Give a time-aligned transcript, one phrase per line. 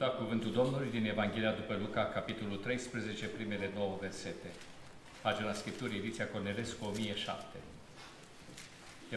[0.00, 4.50] asculta cuvântul Domnului din Evanghelia după Luca, capitolul 13, primele două versete.
[5.22, 7.58] Pagina Scripturii, ediția Cornelescu, 1007.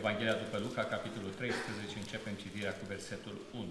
[0.02, 3.66] Evanghelia după Luca, capitolul 13, începem citirea cu versetul 1.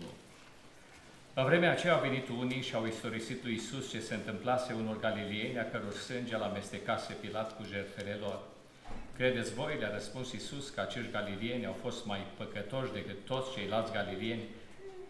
[1.35, 5.01] În vremea aceea au venit unii și au istorisit lui Isus ce se întâmplase unor
[5.01, 8.39] galilieni a căror sânge l amestecase Pilat cu jertfele lor.
[9.17, 13.93] Credeți voi, le-a răspuns Isus, că acești galilieni au fost mai păcătoși decât toți ceilalți
[13.93, 14.45] galilieni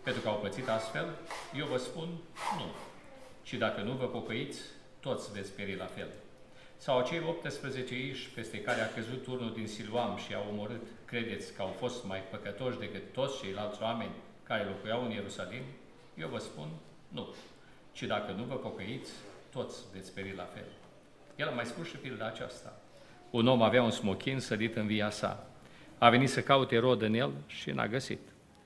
[0.02, 1.18] pentru că au pățit astfel?
[1.56, 2.08] Eu vă spun,
[2.56, 2.64] nu.
[3.42, 4.60] Și dacă nu vă pocăiți,
[5.00, 6.08] toți veți pieri la fel.
[6.76, 11.52] Sau acei 18 iși peste care a căzut unul din Siluam și a omorât, credeți
[11.52, 14.10] că au fost mai păcătoși decât toți ceilalți oameni
[14.42, 15.62] care locuiau în Ierusalim?
[16.18, 16.68] Eu vă spun,
[17.08, 17.26] nu.
[17.92, 19.10] Și dacă nu vă pocăiți,
[19.52, 20.66] toți veți peri la fel.
[21.36, 22.80] El a mai spus și pilda aceasta.
[23.30, 25.46] Un om avea un smochin sădit în via sa.
[25.98, 28.20] A venit să caute rod în el și n-a găsit.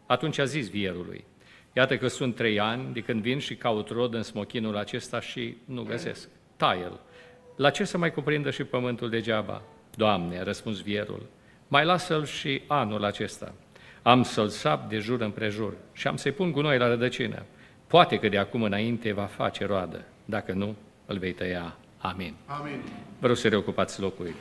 [0.07, 1.25] Atunci a zis vierului,
[1.73, 5.57] iată că sunt trei ani de când vin și caut rod în smochinul acesta și
[5.65, 6.29] nu găsesc.
[6.57, 7.01] Tai-l.
[7.57, 9.63] La ce să mai cuprindă și pământul degeaba?
[9.97, 11.27] Doamne, a răspuns vierul,
[11.69, 13.55] mai lasă-l și anul acesta.
[14.03, 17.43] Am să-l sap de jur împrejur și am să-i pun gunoi la rădăcină.
[17.87, 20.05] Poate că de acum înainte va face roadă.
[20.25, 20.75] Dacă nu,
[21.07, 21.77] îl vei tăia.
[21.99, 22.35] Amin.
[22.47, 22.81] Amin.
[23.19, 24.37] Vreau să reocupați locurile.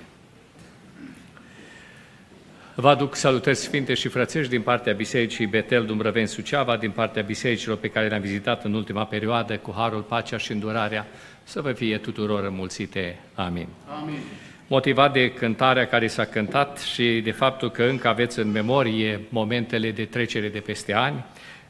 [2.76, 7.78] Vă aduc salutări sfinte și frățești din partea Bisericii Betel Dumbrăveni Suceava, din partea bisericilor
[7.78, 11.08] pe care le-am vizitat în ultima perioadă, cu harul, pacea și îndurarea,
[11.44, 13.20] să vă fie tuturor înmulțite.
[13.34, 13.68] Amin.
[14.02, 14.20] Amin.
[14.68, 19.92] Motivat de cântarea care s-a cântat și de faptul că încă aveți în memorie momentele
[19.92, 21.26] de trecere de peste ani,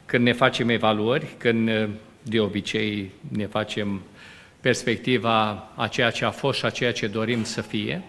[0.06, 1.88] când ne facem evaluări, când
[2.22, 4.02] de obicei ne facem
[4.60, 8.02] perspectiva a ceea ce a fost și a ceea ce dorim să fie,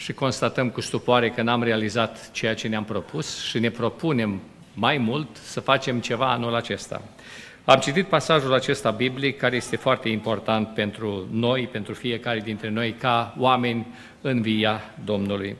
[0.00, 4.40] și constatăm cu stupoare că n-am realizat ceea ce ne-am propus și ne propunem
[4.74, 7.02] mai mult să facem ceva anul acesta.
[7.64, 12.92] Am citit pasajul acesta biblic, care este foarte important pentru noi, pentru fiecare dintre noi,
[12.92, 13.86] ca oameni
[14.20, 15.56] în via Domnului.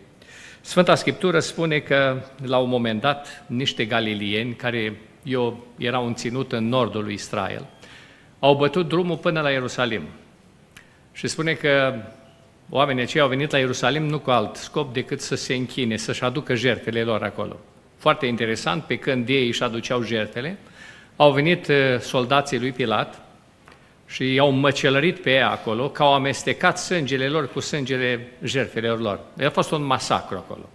[0.61, 6.69] Sfânta Scriptură spune că, la un moment dat, niște galilieni, care eu erau înținut în
[6.69, 7.67] nordul lui Israel,
[8.39, 10.03] au bătut drumul până la Ierusalim.
[11.13, 11.95] Și spune că
[12.73, 16.25] Oamenii aceia au venit la Ierusalim nu cu alt scop decât să se închine, să-și
[16.25, 17.61] aducă jertfele lor acolo.
[17.97, 20.59] Foarte interesant, pe când ei își aduceau jertfele,
[21.17, 23.23] au venit uh, soldații lui Pilat
[24.07, 29.21] și i-au măcelărit pe ea acolo, că au amestecat sângele lor cu sângele jertfelor lor.
[29.45, 30.69] A fost un masacru acolo.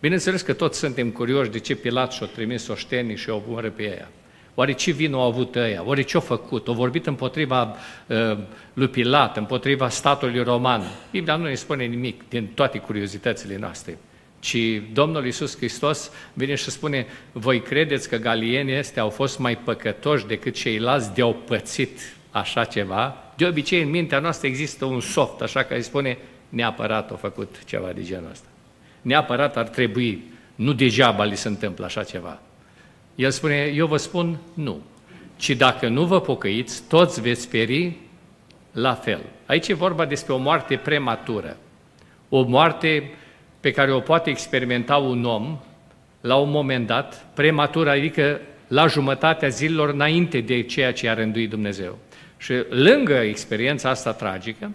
[0.00, 3.82] Bineînțeles că toți suntem curioși de ce Pilat și-a trimis oștenii și au omorât pe
[3.82, 4.08] ea.
[4.54, 5.82] Oare ce vin au avut ăia?
[5.86, 6.68] Oare ce au făcut?
[6.68, 7.76] Au vorbit împotriva
[8.06, 8.38] uh,
[8.72, 10.82] lui Pilat, împotriva statului roman.
[11.10, 13.98] Biblia nu ne spune nimic din toate curiozitățile noastre,
[14.40, 14.56] ci
[14.92, 20.26] Domnul Iisus Hristos vine și spune, voi credeți că galienii ăstea au fost mai păcătoși
[20.26, 21.98] decât ceilalți de-au pățit
[22.30, 23.16] așa ceva?
[23.36, 27.64] De obicei, în mintea noastră există un soft, așa că îi spune, neapărat au făcut
[27.64, 28.46] ceva de genul ăsta.
[29.02, 30.22] Neapărat ar trebui,
[30.54, 32.40] nu degeaba li se întâmplă așa ceva.
[33.14, 34.80] El spune, eu vă spun nu,
[35.36, 37.92] ci dacă nu vă pocăiți, toți veți peri
[38.72, 39.20] la fel.
[39.46, 41.56] Aici e vorba despre o moarte prematură,
[42.28, 43.10] o moarte
[43.60, 45.58] pe care o poate experimenta un om
[46.20, 51.50] la un moment dat, prematură, adică la jumătatea zilelor înainte de ceea ce a rânduit
[51.50, 51.98] Dumnezeu.
[52.36, 54.70] Și lângă experiența asta tragică,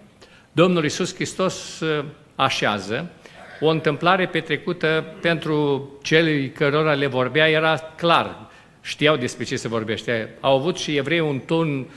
[0.51, 2.05] Domnul Iisus Hristos uh,
[2.35, 3.11] așează
[3.59, 8.49] o întâmplare petrecută pentru cei cărora le vorbea era clar,
[8.81, 10.33] știau despre ce se vorbește.
[10.39, 11.87] Au avut și evrei un tun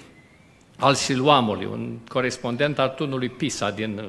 [0.79, 4.03] al Siluamului, un corespondent al tunului Pisa din,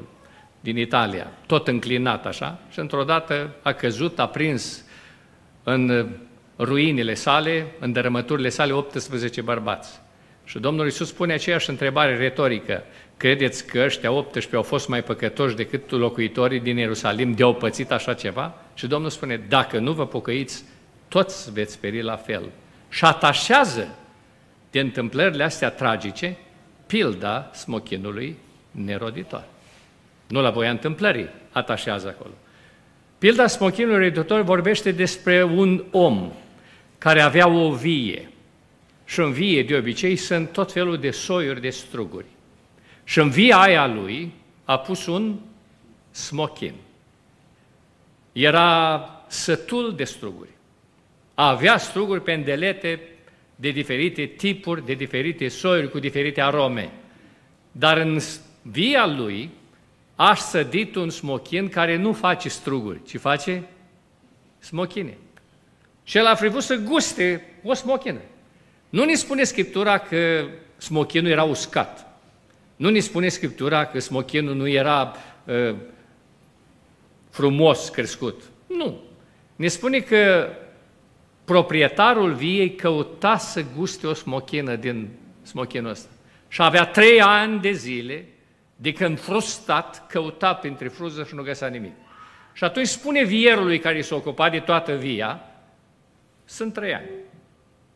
[0.60, 4.84] din Italia, tot înclinat așa, și într-o dată a căzut, a prins
[5.62, 6.08] în
[6.58, 10.00] ruinile sale, în dărâmăturile sale, 18 bărbați.
[10.44, 12.82] Și Domnul Iisus spune aceeași întrebare retorică.
[13.22, 17.90] Credeți că ăștia 18 au fost mai păcătoși decât locuitorii din Ierusalim de au pățit
[17.90, 18.54] așa ceva?
[18.74, 20.64] Și Domnul spune, dacă nu vă pocăiți,
[21.08, 22.42] toți veți speri la fel.
[22.88, 23.98] Și atașează
[24.70, 26.36] de întâmplările astea tragice
[26.86, 28.36] pilda smochinului
[28.70, 29.44] neroditor.
[30.26, 32.34] Nu la voia întâmplării, atașează acolo.
[33.18, 36.32] Pilda smochinului neroditor vorbește despre un om
[36.98, 38.30] care avea o vie.
[39.04, 42.26] Și în vie, de obicei, sunt tot felul de soiuri de struguri.
[43.12, 44.32] Și în via aia lui
[44.64, 45.38] a pus un
[46.10, 46.74] smochin.
[48.32, 50.48] Era sătul de struguri.
[51.34, 53.00] Avea struguri pendelete
[53.56, 56.92] de diferite tipuri, de diferite soiuri, cu diferite arome.
[57.72, 58.18] Dar în
[58.62, 59.50] via lui
[60.16, 63.64] a sădit un smochin care nu face struguri, ci face
[64.58, 65.16] smochine.
[66.04, 68.20] Și el a vrut să guste o smochină.
[68.88, 70.44] Nu ne spune Scriptura că
[70.76, 72.11] smochinul era uscat.
[72.82, 75.74] Nu ne spune Scriptura că smochinul nu era uh,
[77.30, 78.42] frumos crescut.
[78.66, 79.00] Nu.
[79.56, 80.52] Ne spune că
[81.44, 85.08] proprietarul viei căuta să guste o smochină din
[85.42, 86.08] smochinul ăsta.
[86.48, 88.28] Și avea trei ani de zile
[88.76, 91.94] de când frustat căuta printre frunze și nu găsea nimic.
[92.52, 95.40] Și atunci spune vierului care s-a ocupat de toată via,
[96.44, 97.10] sunt trei ani.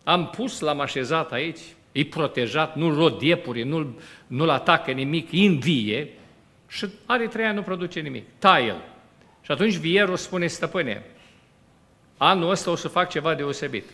[0.05, 1.61] Am pus, l-am așezat aici,
[1.97, 6.09] e protejat, nu-l rod iepuri, nu-l, nu-l atacă nimic, e în vie
[6.69, 8.25] și are trei ani, nu produce nimic.
[8.39, 8.83] Tai el.
[9.43, 11.05] Și atunci vierul spune, stăpâne,
[12.17, 13.85] anul ăsta o să fac ceva deosebit.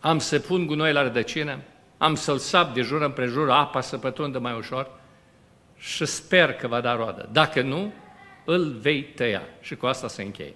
[0.00, 1.58] Am să pun gunoi la rădăcină,
[1.98, 4.90] am să-l sap de jur împrejur, apa să pătrundă mai ușor
[5.78, 7.28] și sper că va da roadă.
[7.32, 7.92] Dacă nu,
[8.44, 9.42] îl vei tăia.
[9.60, 10.54] Și cu asta se încheie.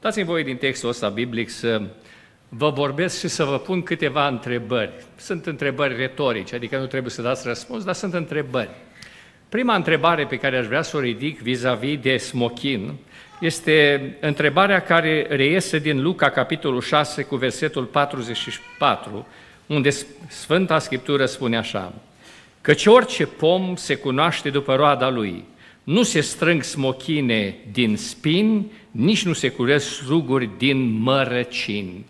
[0.00, 1.82] Dați-mi voi din textul ăsta biblic să
[2.48, 4.92] vă vorbesc și să vă pun câteva întrebări.
[5.16, 8.70] Sunt întrebări retorice, adică nu trebuie să dați răspuns, dar sunt întrebări.
[9.48, 12.92] Prima întrebare pe care aș vrea să o ridic vis-a-vis de smochin
[13.40, 19.26] este întrebarea care reiese din Luca, capitolul 6, cu versetul 44,
[19.66, 19.88] unde
[20.28, 21.92] Sfânta Scriptură spune așa,
[22.60, 25.44] Căci orice pom se cunoaște după roada lui,
[25.82, 32.04] nu se strâng smochine din spini, nici nu se curesc ruguri din mărăcini.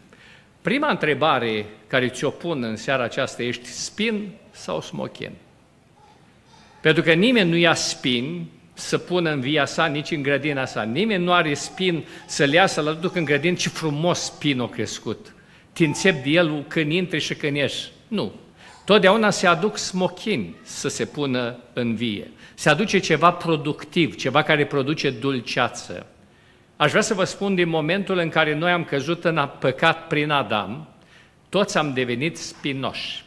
[0.67, 5.31] Prima întrebare care ți-o pun în seara aceasta, ești spin sau smochin?
[6.81, 10.83] Pentru că nimeni nu ia spin să pună în via sa, nici în grădina sa.
[10.83, 15.35] Nimeni nu are spin să-l ia să-l aduc în grădină, ce frumos spin o crescut.
[15.73, 17.89] Te înțep de el când intri și când ieși.
[18.09, 18.33] Nu.
[18.85, 22.31] Totdeauna se aduc smochini să se pună în vie.
[22.55, 26.07] Se aduce ceva productiv, ceva care produce dulceață.
[26.77, 30.31] Aș vrea să vă spun din momentul în care noi am căzut în păcat prin
[30.31, 30.89] Adam,
[31.49, 33.25] toți am devenit spinoși.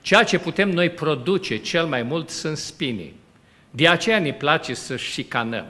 [0.00, 3.14] Ceea ce putem noi produce cel mai mult sunt spinii.
[3.70, 5.66] De aceea ne place să șicanăm,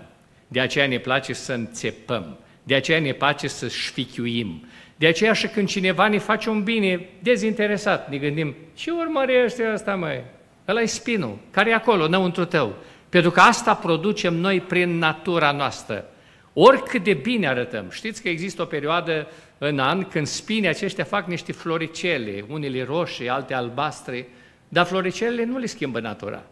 [0.48, 4.66] de aceea ne place să înțepăm, de aceea ne place să șfichiuim.
[4.96, 9.94] De aceea și când cineva ne face un bine dezinteresat, ne gândim, ce urmărește asta,
[9.94, 10.24] mai?
[10.68, 12.74] Ăla e spinul, care e acolo, înăuntru tău.
[13.08, 16.11] Pentru că asta producem noi prin natura noastră.
[16.52, 17.90] Oricât de bine arătăm.
[17.90, 19.28] Știți că există o perioadă
[19.58, 24.28] în an când spinii aceștia fac niște floricele, unele roșii, alte albastre,
[24.68, 26.42] dar floricelele nu le schimbă natura.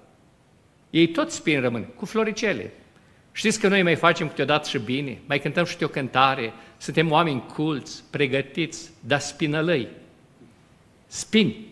[0.91, 2.71] Ei tot spin rămân, cu floricele.
[3.33, 7.47] Știți că noi mai facem câteodată și bine, mai cântăm și o cântare, suntem oameni
[7.55, 9.89] culți, pregătiți, dar spinălăi.
[11.07, 11.67] Spini.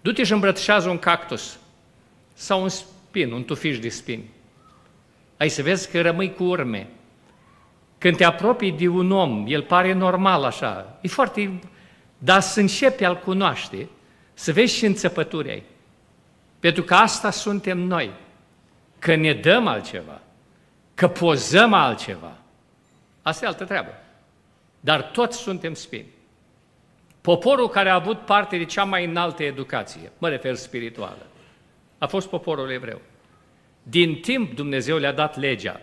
[0.00, 1.58] Du-te și îmbrățișează un cactus
[2.34, 4.24] sau un spin, un tufiș de spini.
[5.36, 6.88] Ai să vezi că rămâi cu urme.
[7.98, 11.60] Când te apropii de un om, el pare normal așa, e foarte...
[12.18, 13.88] Dar să începi al cunoaște,
[14.34, 15.62] să vezi și înțepături ai.
[16.60, 18.10] Pentru că asta suntem noi.
[18.98, 20.20] Că ne dăm altceva,
[20.94, 22.36] că pozăm altceva.
[23.22, 23.90] Asta e altă treabă.
[24.80, 26.06] Dar toți suntem spini.
[27.20, 31.26] Poporul care a avut parte de cea mai înaltă educație, mă refer spirituală,
[31.98, 33.00] a fost poporul evreu.
[33.88, 35.80] Din timp Dumnezeu le-a dat legea,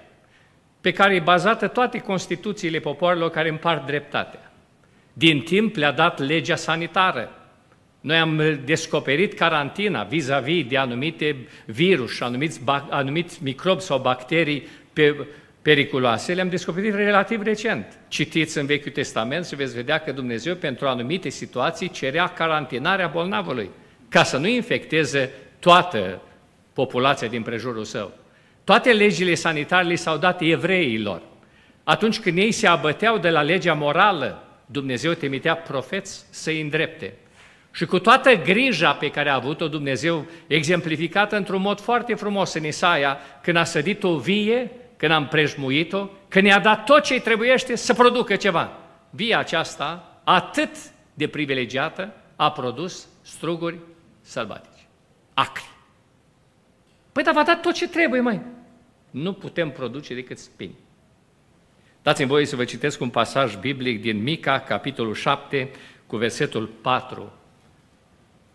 [0.82, 4.52] pe care e bazată toate constituțiile popoarelor care împart dreptatea.
[5.14, 7.30] Din timp le-a dat legea sanitară.
[8.02, 15.28] Noi am descoperit carantina vis-a-vis de anumite virus, anumiți, anumiți microbi sau bacterii pe,
[15.62, 18.00] periculoase, le-am descoperit relativ recent.
[18.07, 23.69] Citiți în Vechiul Testament și veți vedea că Dumnezeu pentru anumite situații cerea carantinarea bolnavului,
[24.10, 26.22] ca să nu infecteze toată
[26.73, 28.11] populația din prejurul său.
[28.63, 31.21] Toate legile sanitare li s-au dat evreilor.
[31.83, 37.13] Atunci când ei se abăteau de la legea morală, Dumnezeu trimitea profeți să-i îndrepte.
[37.71, 42.65] Și cu toată grija pe care a avut-o Dumnezeu, exemplificată într-un mod foarte frumos în
[42.65, 47.75] Isaia, când a sădit o vie, când a împrejmuit-o, când i-a dat tot ce-i trebuiește
[47.75, 48.71] să producă ceva.
[49.09, 50.69] Via aceasta, atât
[51.13, 53.77] de privilegiată, a produs struguri
[54.21, 54.87] sălbatici,
[55.33, 55.72] acri.
[57.14, 58.42] Păi dar v-a dat tot ce trebuie, mai.
[59.10, 60.76] Nu putem produce decât spini.
[62.02, 65.72] Dați-mi voie să vă citesc un pasaj biblic din Mica, capitolul 7,
[66.06, 67.34] cu versetul 4.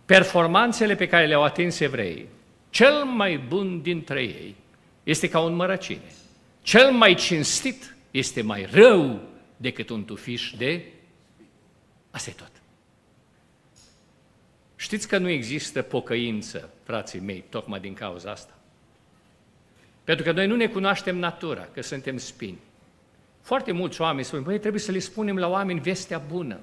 [0.05, 2.29] Performanțele pe care le-au atins evreii,
[2.71, 4.55] cel mai bun dintre ei
[5.03, 6.13] este ca un mărăcine.
[6.63, 9.21] Cel mai cinstit este mai rău
[9.57, 10.85] decât un tufiș de...
[12.11, 12.58] Asta e tot.
[14.81, 18.53] Știți că nu există pocăință, frații mei, tocmai din cauza asta.
[20.05, 22.59] Pentru că noi nu ne cunoaștem natura, că suntem spini.
[23.43, 26.59] Foarte mulți oameni spun, băi, trebuie să le spunem la oameni vestea bună.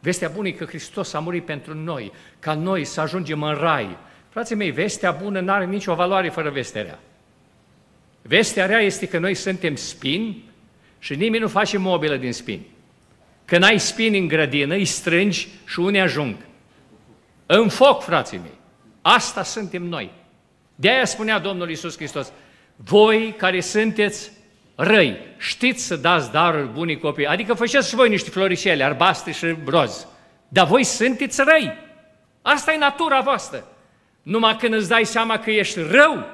[0.00, 3.96] Vestea bună e că Hristos a murit pentru noi, ca noi să ajungem în rai.
[4.28, 6.98] Frații mei, vestea bună nu are nicio valoare fără vestea rea.
[8.22, 10.44] Vestea rea este că noi suntem spini
[10.98, 12.66] și nimeni nu face mobilă din spini.
[13.44, 16.36] Când ai spini în grădină, îi strângi și unii ajung.
[17.50, 18.58] În foc, frații mei.
[19.02, 20.10] Asta suntem noi.
[20.74, 22.32] De aia spunea Domnul Iisus Hristos,
[22.76, 24.30] voi care sunteți
[24.74, 29.56] răi, știți să dați daruri bunii copii, adică făceți și voi niște floricele, albastre și
[29.64, 30.06] roz,
[30.48, 31.72] dar voi sunteți răi.
[32.42, 33.64] Asta e natura voastră.
[34.22, 36.26] Numai când îți dai seama că ești rău,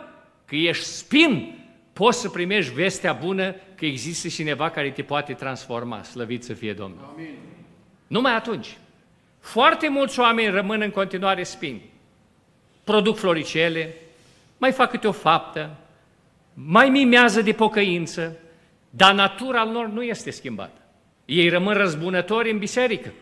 [0.44, 1.58] că ești spin,
[1.92, 6.02] poți să primești vestea bună că există cineva care te poate transforma.
[6.02, 7.10] Slăvit să fie Domnul.
[7.14, 7.34] Amin.
[8.06, 8.76] Numai atunci.
[9.44, 11.90] Foarte mulți oameni rămân în continuare spini.
[12.84, 13.94] Produc floricele,
[14.58, 15.76] mai fac câte o faptă,
[16.54, 18.36] mai mimează de pocăință,
[18.90, 20.80] dar natura lor nu este schimbată.
[21.24, 23.12] Ei rămân răzbunători în biserică.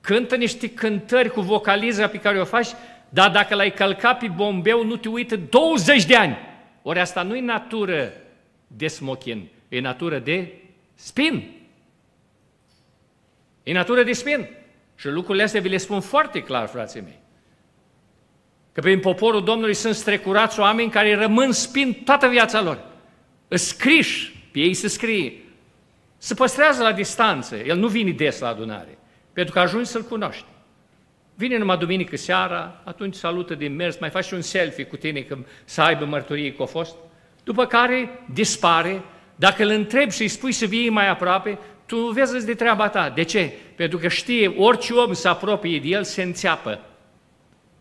[0.00, 2.68] Cântă niște cântări cu vocaliza pe care o faci,
[3.08, 6.36] dar dacă l-ai călcat pe bombeu, nu te uită 20 de ani.
[6.82, 8.12] Ori asta nu e natură
[8.66, 10.52] de smochin, e natură de
[10.94, 11.50] spin.
[13.62, 14.48] E natură de spin.
[14.96, 17.20] Și lucrurile astea vi le spun foarte clar, frații mei.
[18.72, 22.84] Că prin poporul Domnului sunt strecurați oameni care rămân spin toată viața lor.
[23.48, 25.32] Scriși, pe ei se scrie.
[26.18, 27.56] Se păstrează la distanță.
[27.56, 28.98] El nu vine des la adunare,
[29.32, 30.44] pentru că ajungi să-l cunoști.
[31.34, 35.38] Vine numai duminică seara, atunci salută din mers, mai faci un selfie cu tine că
[35.64, 36.96] să aibă mărturie că a fost.
[37.44, 39.02] După care dispare.
[39.36, 41.58] Dacă îl întrebi și îi spui să vii mai aproape,
[41.92, 43.10] tu vezi de treaba ta.
[43.10, 43.52] De ce?
[43.74, 46.80] Pentru că știe, orice om se apropie de el, se înțeapă.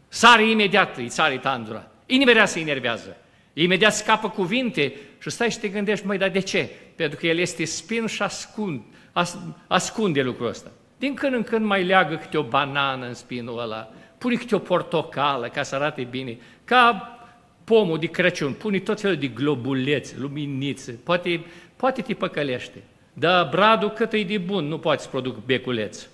[0.08, 1.88] Sare imediat, îi sare tandura.
[2.06, 3.18] Imediat se enervează.
[3.54, 6.70] Imediat scapă cuvinte și stai și te gândești, măi, dar de ce?
[6.96, 9.38] Pentru că el este spin și ascund, as,
[9.68, 10.72] ascunde lucrul ăsta.
[10.98, 14.60] Din când în când mai leagă câte o banană în spinul ăla, pune câte o
[14.60, 17.16] portocală ca să arate bine, ca
[17.64, 22.84] pomul de Crăciun, pune tot felul de globulețe, luminițe, poate, poate te păcălește.
[23.14, 26.08] Dar bradul cât e de bun, nu poate să produc beculeț.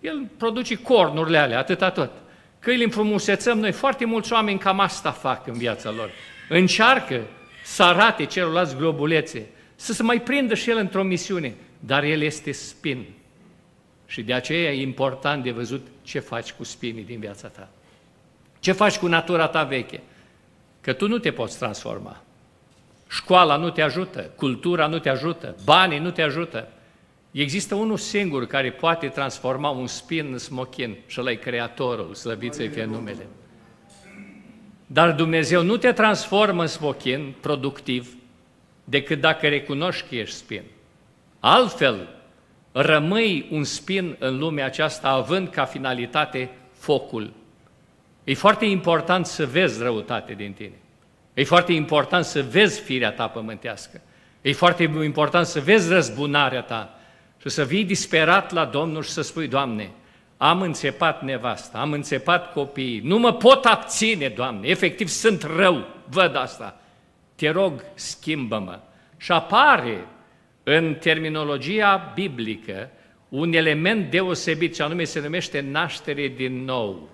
[0.00, 2.10] El produce cornurile alea, atâta tot.
[2.58, 6.10] Că îl înfrumusețăm noi, foarte mulți oameni cam asta fac în viața lor.
[6.48, 7.20] Încearcă
[7.64, 12.52] să arate celorlalți globulețe, să se mai prindă și el într-o misiune, dar el este
[12.52, 13.04] spin.
[14.06, 17.68] Și de aceea e important de văzut ce faci cu spinii din viața ta.
[18.60, 20.00] Ce faci cu natura ta veche?
[20.80, 22.23] Că tu nu te poți transforma.
[23.08, 26.68] Școala nu te ajută, cultura nu te ajută, banii nu te ajută.
[27.30, 32.52] Există unul singur care poate transforma un spin în smochin și ăla e Creatorul, slăvit
[32.54, 33.26] să fie numele.
[34.86, 38.16] Dar Dumnezeu nu te transformă în smochin productiv
[38.84, 40.62] decât dacă recunoști că ești spin.
[41.40, 42.08] Altfel,
[42.72, 47.32] rămâi un spin în lumea aceasta având ca finalitate focul.
[48.24, 50.78] E foarte important să vezi răutate din tine.
[51.34, 54.00] E foarte important să vezi firea ta pământească.
[54.40, 56.98] E foarte important să vezi răzbunarea ta
[57.40, 59.90] și să vii disperat la Domnul și să spui, Doamne,
[60.36, 66.36] am înțepat nevasta, am înțepat copiii, nu mă pot abține, Doamne, efectiv sunt rău, văd
[66.36, 66.80] asta.
[67.34, 68.78] Te rog, schimbă-mă.
[69.16, 70.06] Și apare
[70.62, 72.90] în terminologia biblică
[73.28, 77.08] un element deosebit, ce anume se numește naștere din nou.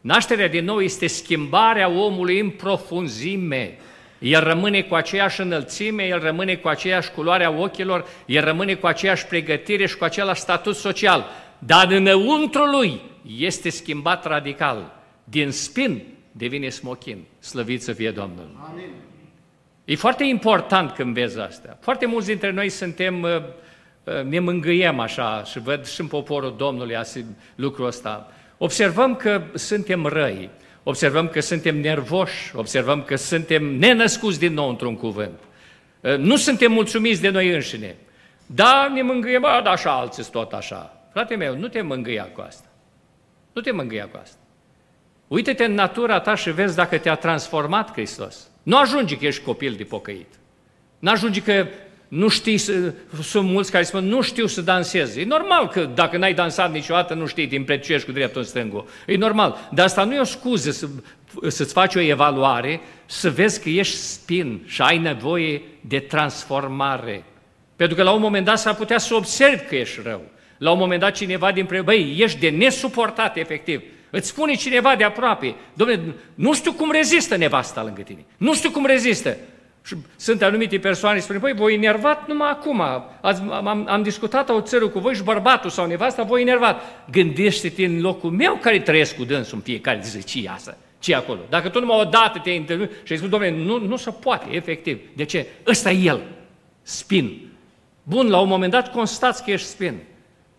[0.00, 3.78] Nașterea din nou este schimbarea omului în profunzime.
[4.18, 8.86] El rămâne cu aceeași înălțime, el rămâne cu aceeași culoare a ochilor, el rămâne cu
[8.86, 11.26] aceeași pregătire și cu același statut social.
[11.58, 13.00] Dar înăuntru lui
[13.38, 14.92] este schimbat radical.
[15.24, 16.02] Din spin
[16.32, 17.24] devine smochin.
[17.38, 18.48] Slăvit să fie Domnul!
[18.70, 18.90] Amin.
[19.84, 21.78] E foarte important când vezi asta.
[21.80, 23.30] Foarte mulți dintre noi suntem, uh,
[24.04, 26.96] uh, ne mângâiem așa și văd și în poporul Domnului
[27.54, 28.32] lucrul ăsta.
[28.62, 30.50] Observăm că suntem răi,
[30.82, 35.38] observăm că suntem nervoși, observăm că suntem nenăscuți din nou într-un cuvânt.
[36.00, 37.96] Uh, nu suntem mulțumiți de noi înșine.
[38.46, 41.06] Da, ne mângâiem, da, așa, alții tot așa.
[41.12, 42.68] Frate meu, nu te mângâia cu asta.
[43.52, 44.38] Nu te mângâia cu asta.
[45.28, 48.50] Uită-te în natura ta și vezi dacă te-a transformat Hristos.
[48.62, 50.34] Nu ajunge că ești copil de pocăit.
[50.98, 51.66] Nu ajunge că
[52.10, 55.16] nu știi, să, sunt mulți care spun, nu știu să dansez.
[55.16, 58.86] E normal că dacă n-ai dansat niciodată, nu știi, te împreciuiești cu dreptul în stângul.
[59.06, 59.68] E normal.
[59.72, 60.88] Dar asta nu e o scuză să,
[61.48, 67.24] să-ți faci o evaluare, să vezi că ești spin și ai nevoie de transformare.
[67.76, 70.22] Pentru că la un moment dat s-ar putea să observi că ești rău.
[70.58, 71.82] La un moment dat cineva din pre...
[71.82, 73.82] băi, ești de nesuportat efectiv.
[74.10, 76.00] Îți spune cineva de aproape, domnule,
[76.34, 78.24] nu știu cum rezistă nevasta lângă tine.
[78.36, 79.36] Nu știu cum rezistă.
[79.84, 82.82] Și sunt anumite persoane care spun, păi, voi enervat numai acum,
[83.20, 86.82] Azi, am, am discutat o țără cu voi și bărbatul sau nevasta, voi enervat.
[87.10, 91.40] Gândește-te în locul meu care trăiesc cu dânsul în fiecare zi, ce asta, ce acolo.
[91.48, 95.00] Dacă tu numai odată te-ai întâlnit și ai spus, domnule, nu, nu se poate, efectiv.
[95.16, 95.46] De ce?
[95.66, 96.20] Ăsta e el,
[96.82, 97.50] spin.
[98.02, 99.94] Bun, la un moment dat constați că ești spin.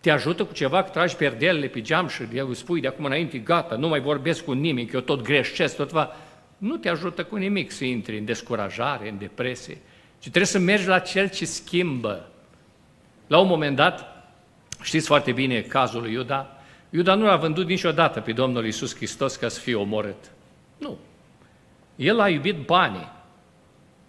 [0.00, 3.38] Te ajută cu ceva, că tragi perdelele pe geam și eu spui de acum înainte,
[3.38, 6.16] gata, nu mai vorbesc cu nimic, eu tot greșesc, tot va
[6.62, 9.78] nu te ajută cu nimic să intri în descurajare, în depresie,
[10.18, 12.28] ci trebuie să mergi la cel ce schimbă.
[13.26, 14.26] La un moment dat,
[14.82, 16.56] știți foarte bine cazul lui Iuda,
[16.90, 20.30] Iuda nu l-a vândut niciodată pe Domnul Isus Hristos ca să fie omorât.
[20.78, 20.98] Nu.
[21.96, 23.08] El a iubit banii.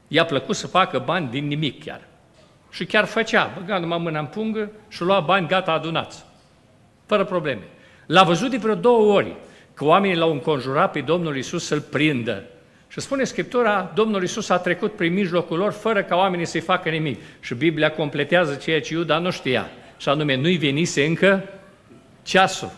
[0.07, 2.01] I-a plăcut să facă bani din nimic chiar.
[2.71, 6.23] Și chiar făcea, băga numai mâna în pungă și lua bani gata adunați.
[7.05, 7.67] Fără probleme.
[8.05, 9.35] L-a văzut de vreo două ori
[9.73, 12.43] că oamenii l-au înconjurat pe Domnul Isus să-l prindă.
[12.87, 16.89] Și spune Scriptura, Domnul Isus a trecut prin mijlocul lor fără ca oamenii să-i facă
[16.89, 17.19] nimic.
[17.39, 19.69] Și Biblia completează ceea ce Iuda nu știa.
[19.97, 21.43] Și anume, nu-i venise încă
[22.23, 22.71] ceasul.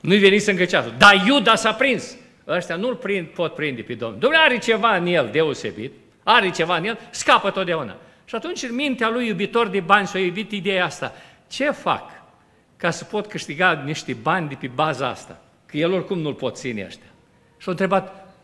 [0.00, 0.94] Nu-i venise încă ceasul.
[0.98, 2.16] Dar Iuda s-a prins.
[2.48, 4.18] Ăștia nu-l prind, pot prinde pe Domnul.
[4.18, 5.92] Domnul are ceva în el deosebit,
[6.22, 7.96] are ceva în el, scapă totdeauna.
[8.24, 11.12] Și atunci în mintea lui iubitor de bani s-a iubit ideea asta.
[11.50, 12.10] Ce fac
[12.76, 15.40] ca să pot câștiga niște bani de pe baza asta?
[15.74, 17.06] Că el oricum nu-l pot ține ăștia.
[17.58, 18.34] Și a întrebat,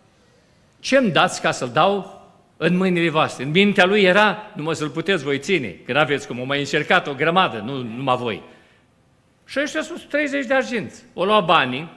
[0.80, 2.22] ce îmi dați ca să-l dau
[2.56, 3.44] în mâinile voastre?
[3.44, 6.58] În mintea lui era, nu mă să-l puteți voi ține, că n-aveți cum, o mai
[6.58, 8.42] încercat o grămadă, nu numai voi.
[9.46, 11.02] Și ăștia sunt 30 de arginți.
[11.14, 11.88] O lua banii,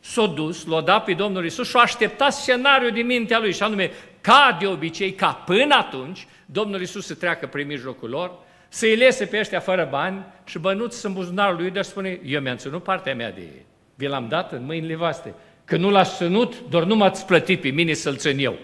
[0.00, 3.62] s-a dus, l-a dat pe Domnul Isus și a așteptat scenariul din mintea lui, și
[3.62, 3.90] anume,
[4.20, 8.32] ca de obicei, ca până atunci, Domnul Isus să treacă prin mijlocul lor,
[8.68, 12.56] să-i lese pe ăștia fără bani și bănuți în buzunarul lui, dar spune, eu mi-am
[12.56, 13.72] ținut partea mea de ei.
[13.94, 15.34] Vi l-am dat în mâinile voastre.
[15.64, 18.58] Că nu l-ați ținut, doar nu m-ați plătit pe mine să-l țin eu.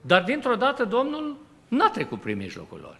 [0.00, 1.36] Dar dintr-o dată Domnul
[1.68, 2.98] n-a trecut prin mijlocul lor.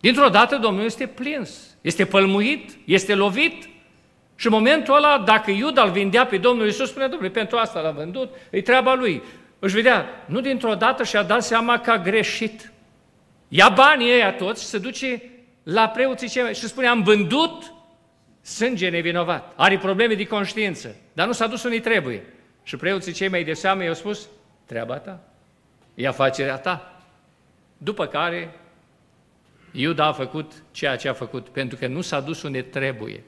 [0.00, 3.68] Dintr-o dată Domnul este plâns, este pălmuit, este lovit
[4.34, 7.80] și în momentul ăla, dacă Iuda îl vindea pe Domnul Iisus, spune, Domnule, pentru asta
[7.80, 9.22] l-a vândut, e treaba lui.
[9.58, 12.72] Își vedea, nu dintr-o dată și-a dat seama că a greșit.
[13.48, 15.22] Ia banii ăia toți și se duce
[15.62, 17.72] la preoții cei și spune, am vândut
[18.48, 22.22] sânge nevinovat, are probleme de conștiință, dar nu s-a dus unde trebuie.
[22.62, 24.28] Și preoții cei mai de seamă i-au spus,
[24.66, 25.20] treaba ta,
[25.94, 27.02] e afacerea ta.
[27.78, 28.54] După care
[29.70, 33.22] Iuda a făcut ceea ce a făcut, pentru că nu s-a dus unde trebuie.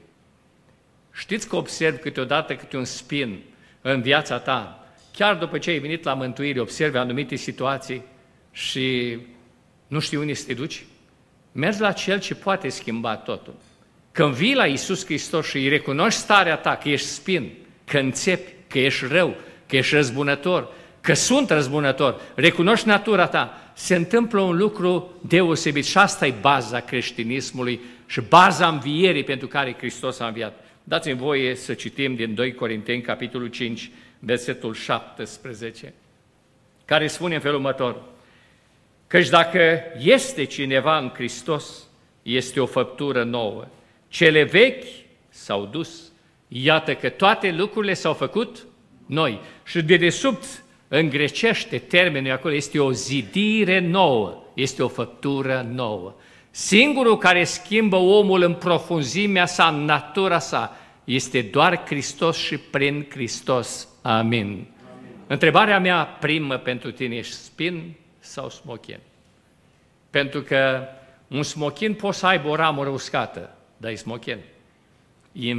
[1.13, 3.39] Știți că observ câteodată câte un spin
[3.81, 8.03] în viața ta, chiar după ce ai venit la mântuire, observi anumite situații
[8.51, 9.17] și
[9.87, 10.85] nu știi unde să te duci?
[11.51, 13.53] Mergi la Cel ce poate schimba totul.
[14.11, 17.51] Când vii la Iisus Hristos și îi recunoști starea ta, că ești spin,
[17.85, 19.35] că înțepi, că ești rău,
[19.67, 25.97] că ești răzbunător, că sunt răzbunător, recunoști natura ta, se întâmplă un lucru deosebit și
[25.97, 30.65] asta e baza creștinismului și baza învierii pentru care Hristos a înviat.
[30.83, 35.93] Dați-mi voie să citim din 2 Corinteni, capitolul 5, versetul 17,
[36.85, 38.01] care spune în felul următor,
[39.07, 41.87] căci dacă este cineva în Hristos,
[42.23, 43.67] este o făptură nouă.
[44.11, 44.83] Cele vechi
[45.29, 46.11] s-au dus.
[46.47, 48.67] Iată că toate lucrurile s-au făcut
[49.05, 49.39] noi.
[49.65, 56.13] Și de desubt, în grecește, termenul acolo este o zidire nouă, este o făptură nouă.
[56.49, 63.07] Singurul care schimbă omul în profunzimea sa, în natura sa, este doar Hristos și prin
[63.09, 63.87] Hristos.
[64.01, 64.41] Amin.
[64.41, 64.67] Amin.
[65.27, 68.99] Întrebarea mea primă pentru tine, ești spin sau smochin?
[70.09, 70.83] Pentru că
[71.27, 74.37] un smochin poate să aibă o ramură uscată, dar e smochin.
[75.31, 75.55] E,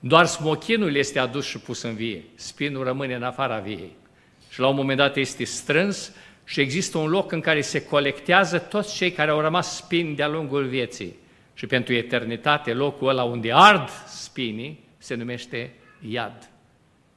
[0.00, 2.22] doar smochinul este adus și pus în vie.
[2.34, 3.92] Spinul rămâne în afara viei.
[4.50, 6.12] Și la un moment dat este strâns
[6.44, 10.28] și există un loc în care se colectează toți cei care au rămas spini de-a
[10.28, 11.16] lungul vieții.
[11.54, 15.72] Și pentru eternitate, locul ăla unde ard spinii se numește
[16.08, 16.48] iad.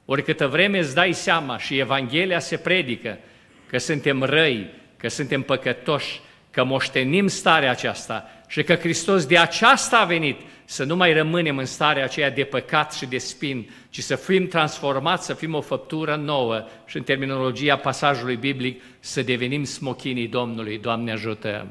[0.04, 3.18] Ori câtă vreme îți dai seama și Evanghelia se predică
[3.66, 9.98] că suntem răi, că suntem păcătoși, că moștenim starea aceasta și că Hristos de aceasta
[9.98, 14.02] a venit, să nu mai rămânem în starea aceea de păcat și de spin, ci
[14.02, 19.64] să fim transformați, să fim o făptură nouă și în terminologia pasajului biblic să devenim
[19.64, 20.78] smochinii Domnului.
[20.78, 21.66] Doamne ajută!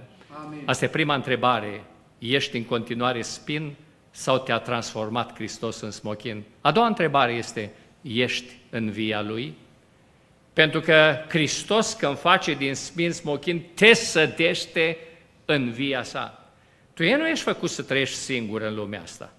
[0.46, 0.62] Amin.
[0.66, 1.84] Asta e prima întrebare.
[2.20, 3.76] Ești în continuare spin
[4.12, 6.44] sau te-a transformat Hristos în smochin?
[6.62, 9.54] A doua întrebare este, ești în via Lui?
[10.58, 14.98] Pentru că Hristos, când face din spin smochin, te sădește
[15.46, 16.52] în via sa.
[16.94, 19.34] Tu nu ești făcut să trăiești singur în lumea asta.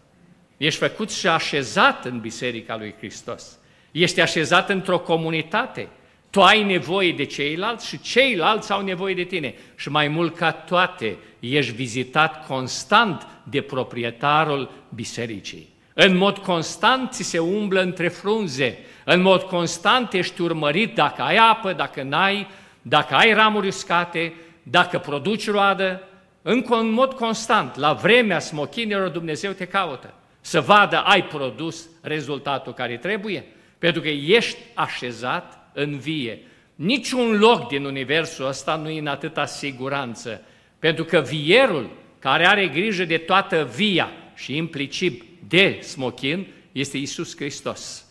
[0.57, 3.59] Ești făcut și așezat în Biserica lui Hristos.
[3.91, 5.89] Ești așezat într-o comunitate.
[6.31, 9.55] Tu ai nevoie de ceilalți și ceilalți au nevoie de tine.
[9.77, 15.69] Și mai mult ca toate, ești vizitat constant de proprietarul bisericii.
[15.95, 18.79] În mod constant ți se umblă între frunze,
[19.11, 22.47] în mod constant ești urmărit dacă ai apă, dacă n-ai,
[22.83, 26.03] dacă ai ramuri uscate, dacă produci roadă,
[26.43, 30.15] în mod constant, la vremea smochinilor, Dumnezeu te caută.
[30.41, 33.45] Să vadă, ai produs rezultatul care trebuie,
[33.79, 36.43] pentru că ești așezat în vie.
[36.75, 40.43] Niciun loc din universul ăsta nu e în atâta siguranță,
[40.79, 47.37] pentru că vierul care are grijă de toată via și implicit de smochin este Isus
[47.37, 48.08] Hristos.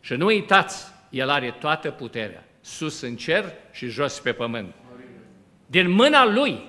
[0.00, 4.74] Și nu uitați, El are toată puterea, sus în cer și jos pe pământ.
[5.66, 6.68] Din mâna Lui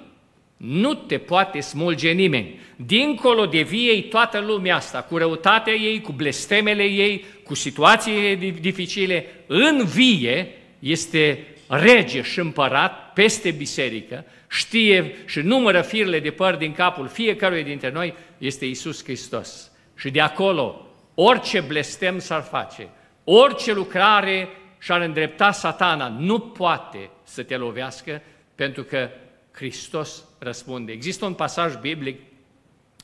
[0.57, 2.59] nu te poate smulge nimeni.
[2.75, 9.25] Dincolo de viei toată lumea asta, cu răutatea ei, cu blestemele ei, cu situațiile dificile,
[9.47, 10.47] în vie
[10.79, 17.63] este rege și împărat peste biserică, știe și numără firele de păr din capul fiecăruia
[17.63, 19.71] dintre noi, este Isus Hristos.
[19.95, 22.87] Și de acolo, orice blestem s-ar face,
[23.23, 28.21] orice lucrare și-ar îndrepta satana, nu poate să te lovească,
[28.55, 29.09] pentru că
[29.51, 30.91] Hristos răspunde.
[30.91, 32.19] Există un pasaj biblic,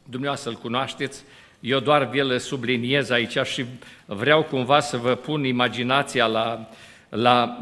[0.03, 1.23] dumneavoastră îl cunoașteți,
[1.59, 3.65] eu doar vi-l subliniez aici și
[4.05, 6.69] vreau cumva să vă pun imaginația la,
[7.09, 7.57] la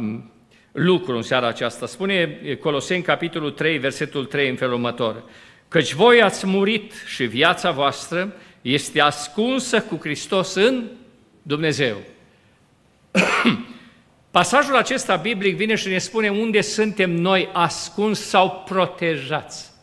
[0.71, 1.85] lucru în seara aceasta.
[1.85, 5.23] Spune Coloseni, capitolul 3, versetul 3, în felul următor.
[5.67, 10.83] Căci voi ați murit și viața voastră este ascunsă cu Hristos în
[11.41, 11.97] Dumnezeu.
[14.32, 19.73] Pasajul acesta biblic vine și ne spune unde suntem noi ascuns sau protejați.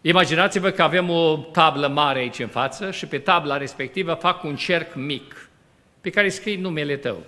[0.00, 4.56] Imaginați-vă că avem o tablă mare aici în față și pe tabla respectivă fac un
[4.56, 5.50] cerc mic
[6.00, 7.22] pe care scrii numele tău.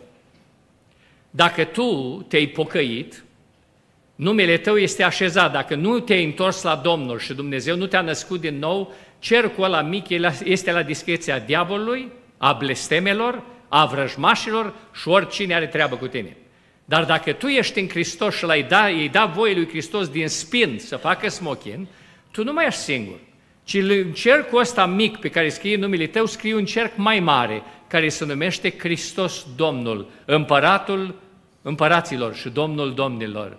[1.30, 3.24] Dacă tu te-ai pocăit,
[4.14, 5.52] numele tău este așezat.
[5.52, 9.82] Dacă nu te-ai întors la Domnul și Dumnezeu nu te-a născut din nou, cercul ăla
[9.82, 10.08] mic
[10.44, 12.08] este la discreția diavolului,
[12.38, 16.36] a blestemelor, a vrăjmașilor și oricine are treabă cu tine.
[16.84, 20.28] Dar dacă tu ești în Hristos și l-ai da, îi da voie lui Hristos din
[20.28, 21.86] spin să facă smochin,
[22.30, 23.18] tu nu mai ești singur,
[23.64, 27.62] ci în cercul ăsta mic pe care scrie numele tău, scrie un cerc mai mare,
[27.86, 31.14] care se numește Hristos Domnul, împăratul
[31.62, 33.58] împăraților și Domnul domnilor.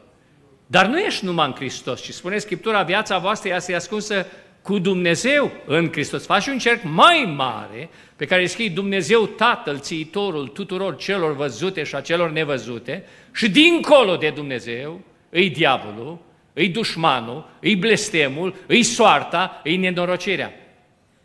[0.68, 4.26] Dar nu ești numai în Hristos, ci spune Scriptura, viața voastră este ascunsă
[4.62, 6.26] cu Dumnezeu în Hristos.
[6.26, 11.96] Faci un cerc mai mare pe care scrie Dumnezeu Tatăl, țiitorul tuturor celor văzute și
[11.96, 16.18] a celor nevăzute și dincolo de Dumnezeu îi diavolul,
[16.54, 20.54] îi dușmanul, îi blestemul, îi soarta, îi nenorocirea.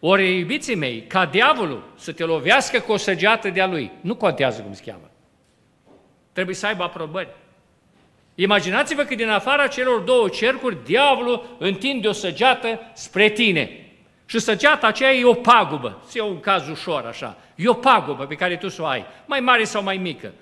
[0.00, 4.62] Ori, iubiții mei, ca diavolul să te lovească cu o săgeată de-a lui, nu contează
[4.62, 5.10] cum se cheamă.
[6.32, 7.28] Trebuie să aibă aprobări.
[8.38, 13.80] Imaginați-vă că din afara celor două cercuri, diavolul întinde o săgeată spre tine.
[14.26, 18.26] Și săgeata aceea e o pagubă, să iau un caz ușor așa, e o pagubă
[18.26, 20.32] pe care tu să o ai, mai mare sau mai mică.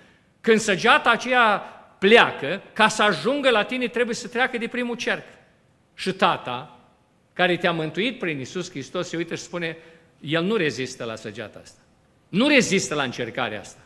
[0.40, 1.58] Când săgeata aceea
[1.98, 5.24] pleacă, ca să ajungă la tine trebuie să treacă de primul cerc.
[5.94, 6.78] Și tata,
[7.32, 9.76] care te-a mântuit prin Isus Hristos, se uită și spune,
[10.20, 11.80] el nu rezistă la săgeata asta.
[12.28, 13.80] Nu rezistă la încercarea asta.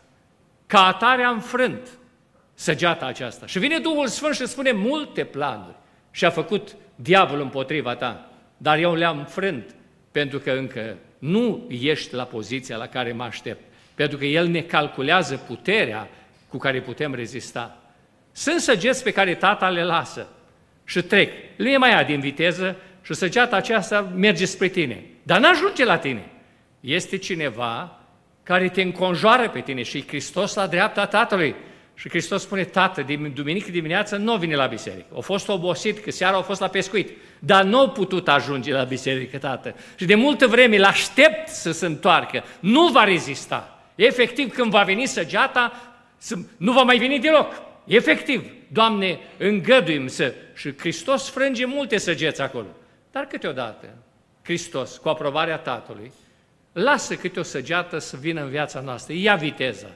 [0.67, 1.98] Ca atare am frânt
[2.59, 3.47] săgeata aceasta.
[3.47, 5.75] Și vine Duhul Sfânt și spune multe planuri
[6.11, 9.75] și a făcut diavolul împotriva ta, dar eu le-am frânt
[10.13, 13.61] pentru că încă nu ești la poziția la care mă aștept,
[13.95, 16.09] pentru că El ne calculează puterea
[16.49, 17.83] cu care putem rezista.
[18.33, 20.29] Sunt săgeți pe care tata le lasă
[20.85, 21.33] și trec.
[21.57, 25.05] Le mai ia din viteză și săgeata aceasta merge spre tine.
[25.23, 26.31] Dar n-ajunge la tine.
[26.81, 28.01] Este cineva
[28.43, 31.55] care te înconjoară pe tine și Hristos la dreapta Tatălui.
[31.99, 35.07] Și Hristos spune, tată, din duminică dimineață nu vine la biserică.
[35.17, 37.11] A fost obosit, că seara a fost la pescuit.
[37.39, 39.75] Dar nu a putut ajunge la biserică, tată.
[39.97, 42.45] Și de multă vreme îl aștept să se întoarcă.
[42.61, 43.83] Nu va rezista.
[43.95, 45.73] Efectiv, când va veni săgeata,
[46.57, 47.63] nu va mai veni deloc.
[47.85, 50.35] Efectiv, Doamne, îngăduim să...
[50.55, 52.67] Și Hristos frânge multe săgeți acolo.
[53.11, 53.87] Dar câteodată,
[54.43, 56.13] Hristos, cu aprobarea Tatălui,
[56.73, 59.89] lasă câte o săgeată să vină în viața noastră, ia viteza.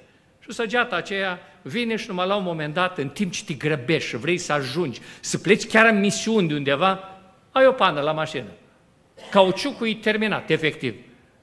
[0.42, 4.08] Și săgeata aceea vine și numai la un moment dat, în timp ce te grăbești
[4.08, 7.20] și vrei să ajungi, să pleci chiar în misiuni de undeva,
[7.52, 8.50] ai o pană la mașină.
[9.30, 10.94] Cauciucul e terminat, efectiv.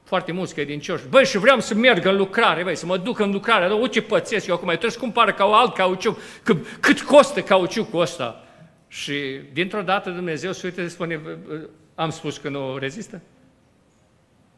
[0.04, 1.08] Foarte mulți credincioși.
[1.10, 3.68] Băi, și vreau să merg în lucrare, băi, să mă duc în lucrare.
[3.68, 6.20] Dar, ce pățesc eu acum, trebuie să cumpăr ca alt cauciuc.
[6.44, 8.44] Că, cât costă cauciucul ăsta?
[8.88, 9.14] Și
[9.54, 11.22] dintr-o dată Dumnezeu se uită și spune,
[11.96, 13.22] am spus că nu rezistă?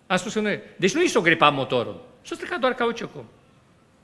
[0.08, 0.64] Am spus că nu e.
[0.76, 2.04] Deci nu i s-o gripa motorul.
[2.22, 3.26] S-a stricat doar cauciucul.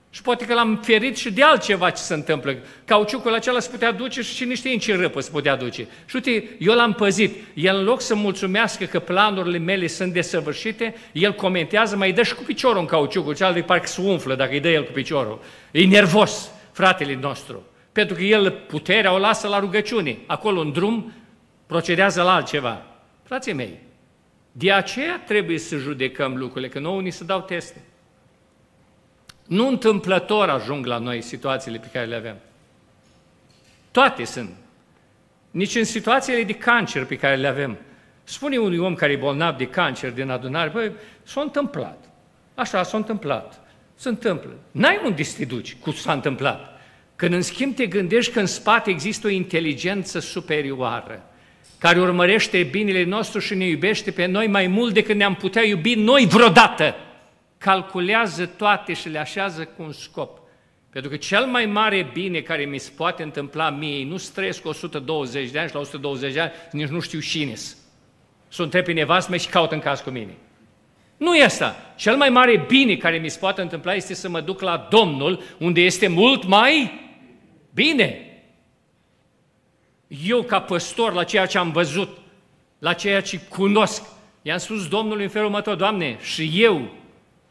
[0.09, 2.57] Și poate că l-am ferit și de altceva ce se întâmplă.
[2.85, 5.87] Cauciucul acela se putea duce și cine știe în ce râpă se putea duce.
[6.05, 7.35] Și uite, eu l-am păzit.
[7.53, 12.35] El în loc să mulțumească că planurile mele sunt desăvârșite, el comentează, mai dă și
[12.35, 15.39] cu piciorul în cauciucul, cealaltă parcă se umflă dacă îi dă el cu piciorul.
[15.71, 17.63] E nervos, fratele nostru.
[17.91, 20.17] Pentru că el puterea o lasă la rugăciune.
[20.25, 21.13] Acolo în drum
[21.65, 22.85] procedează la altceva.
[23.23, 23.79] Frații mei,
[24.51, 27.81] de aceea trebuie să judecăm lucrurile, că nouă ni se dau teste.
[29.47, 32.35] Nu întâmplător ajung la noi situațiile pe care le avem.
[33.91, 34.49] Toate sunt.
[35.51, 37.77] Nici în situațiile de cancer pe care le avem.
[38.23, 40.91] Spune unui om care e bolnav de cancer din adunare, băi,
[41.23, 42.09] s-a întâmplat.
[42.55, 43.61] Așa s-a întâmplat.
[43.95, 44.51] Se întâmplă.
[44.71, 46.79] N-ai unde să te duci cu s-a întâmplat.
[47.15, 51.25] Când în schimb te gândești că în spate există o inteligență superioară,
[51.77, 55.93] care urmărește binele nostru și ne iubește pe noi mai mult decât ne-am putea iubi
[55.93, 56.95] noi vreodată
[57.57, 60.39] calculează toate și le așează cu un scop.
[60.89, 65.49] Pentru că cel mai mare bine care mi se poate întâmpla mie, nu străiesc 120
[65.49, 67.53] de ani și la 120 de ani nici nu știu cine
[68.47, 70.37] Să întreb pe nevastă și caut în caz cu mine.
[71.17, 71.93] Nu e asta.
[71.95, 75.41] Cel mai mare bine care mi se poate întâmpla este să mă duc la Domnul,
[75.57, 76.91] unde este mult mai
[77.73, 78.21] bine.
[80.07, 82.17] Eu, ca păstor, la ceea ce am văzut,
[82.79, 84.03] la ceea ce cunosc,
[84.41, 86.96] i-am spus Domnului în felul următor, Doamne, și eu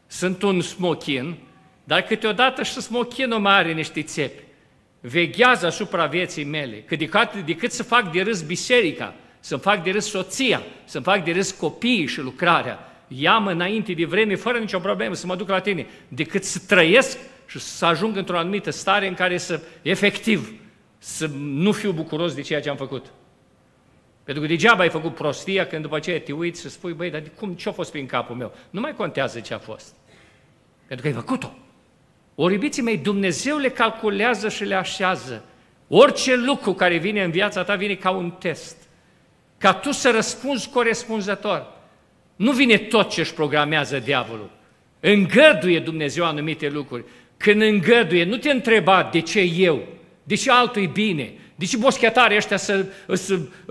[0.07, 1.35] sunt un smochin,
[1.83, 4.43] dar câteodată și smochinul mai are niște țepi.
[4.99, 9.91] Veghează asupra vieții mele, că decât, decât să fac de râs biserica, să-mi fac de
[9.91, 14.79] râs soția, să-mi fac de râs copiii și lucrarea, ia-mă înainte de vreme, fără nicio
[14.79, 19.07] problemă, să mă duc la tine, decât să trăiesc și să ajung într-o anumită stare
[19.07, 20.53] în care să, efectiv,
[20.97, 23.05] să nu fiu bucuros de ceea ce am făcut.
[24.23, 27.23] Pentru că degeaba ai făcut prostia când după aceea te uiți și spui, băi, dar
[27.35, 28.55] cum, ce-a fost prin capul meu?
[28.69, 29.95] Nu mai contează ce a fost.
[30.87, 31.53] Pentru că ai făcut-o.
[32.35, 35.43] Ori, iubiții mei, Dumnezeu le calculează și le așează.
[35.87, 38.77] Orice lucru care vine în viața ta vine ca un test.
[39.57, 41.65] Ca tu să răspunzi corespunzător.
[42.35, 44.49] Nu vine tot ce își programează diavolul.
[44.99, 47.03] Îngăduie Dumnezeu anumite lucruri.
[47.37, 49.83] Când îngăduie, nu te întreba de ce eu,
[50.23, 52.91] de ce altul e bine, de ce boschetarii ăștia sunt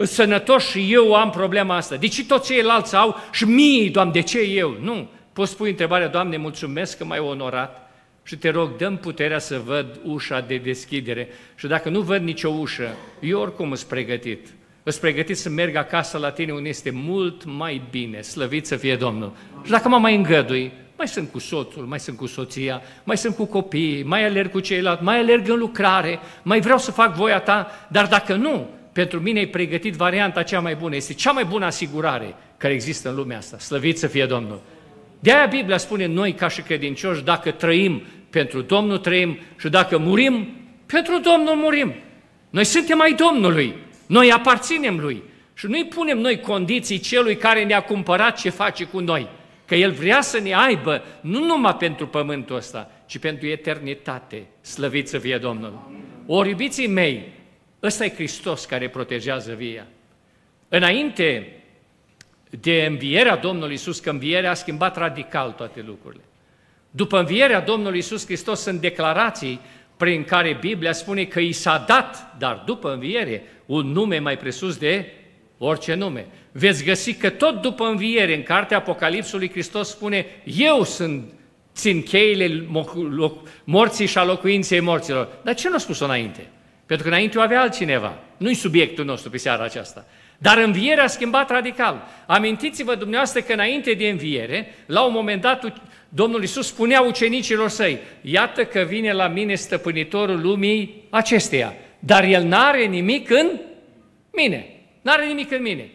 [0.03, 1.97] sănătoși și eu am problema asta?
[1.97, 4.77] De ce toți ceilalți au și mie, Doamne, de ce eu?
[4.81, 5.09] Nu.
[5.37, 7.91] Poți spui întrebarea, Doamne, mulțumesc că m-ai onorat
[8.23, 11.29] și te rog, dăm puterea să văd ușa de deschidere.
[11.55, 12.89] Și dacă nu văd nicio ușă,
[13.21, 14.47] eu oricum sunt pregătit.
[14.83, 18.97] Îți pregătit să merg acasă la tine unde este mult mai bine, slăvit să fie
[18.97, 19.33] Domnul.
[19.65, 23.37] Și dacă mă mai îngădui, mai sunt cu soțul, mai sunt cu soția, mai sunt
[23.37, 27.41] cu copiii, mai alerg cu ceilalți, mai alerg în lucrare, mai vreau să fac voia
[27.41, 31.45] ta, dar dacă nu, pentru mine ai pregătit varianta cea mai bună, este cea mai
[31.45, 33.59] bună asigurare care există în lumea asta.
[33.59, 34.61] Slăvit să fie Domnul!
[35.27, 39.99] De aia Biblia spune noi ca și credincioși, dacă trăim pentru Domnul trăim și dacă
[39.99, 40.49] murim,
[40.87, 41.95] pentru Domnul murim.
[42.51, 43.75] Noi suntem ai Domnului,
[44.07, 45.23] noi aparținem Lui
[45.55, 49.29] și nu-i punem noi condiții celui care ne-a cumpărat ce face cu noi.
[49.65, 54.47] Că El vrea să ne aibă nu numai pentru pământul ăsta, ci pentru eternitate.
[54.61, 55.91] Slăvit să fie Domnul!
[56.27, 57.23] Ori, iubiții mei,
[57.83, 59.87] ăsta e Hristos care protejează via.
[60.69, 61.53] Înainte
[62.61, 66.23] de învierea Domnului Isus, că învierea a schimbat radical toate lucrurile.
[66.91, 69.61] După învierea Domnului Isus Hristos sunt declarații
[69.97, 74.77] prin care Biblia spune că i s-a dat, dar după înviere, un nume mai presus
[74.77, 75.13] de
[75.59, 76.27] orice nume.
[76.53, 81.33] Veți găsi că tot după înviere, în cartea Apocalipsului, Hristos spune, eu sunt,
[81.75, 82.67] țin cheile
[83.65, 85.29] morții și a locuinței morților.
[85.43, 86.47] Dar ce nu a spus-o înainte?
[86.87, 88.19] Pentru că înainte o avea altcineva.
[88.37, 90.07] Nu-i subiectul nostru pe seara aceasta.
[90.39, 92.07] Dar învierea a schimbat radical.
[92.27, 95.73] Amintiți-vă dumneavoastră că înainte de înviere, la un moment dat,
[96.09, 102.43] Domnul Iisus spunea ucenicilor săi, iată că vine la mine stăpânitorul lumii acesteia, dar el
[102.43, 103.51] n-are nimic în
[104.33, 104.67] mine.
[105.03, 105.91] N-are nimic în mine.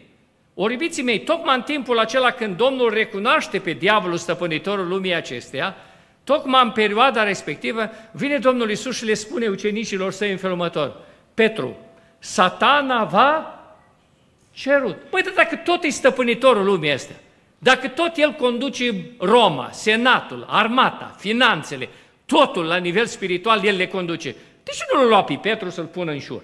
[0.54, 5.76] Ori, iubiții mei, tocmai în timpul acela când Domnul recunoaște pe diavolul stăpânitorul lumii acesteia,
[6.24, 10.96] tocmai în perioada respectivă, vine Domnul Isus și le spune ucenicilor săi în felul următor,
[11.34, 11.76] Petru,
[12.18, 13.61] satana va
[14.52, 14.96] cerut.
[15.10, 17.16] Păi, dacă tot e stăpânitorul lumii astea,
[17.58, 21.88] dacă tot el conduce Roma, Senatul, armata, finanțele,
[22.26, 25.84] totul la nivel spiritual el le conduce, de ce nu l lua pe Petru să-l
[25.84, 26.42] pună în șur?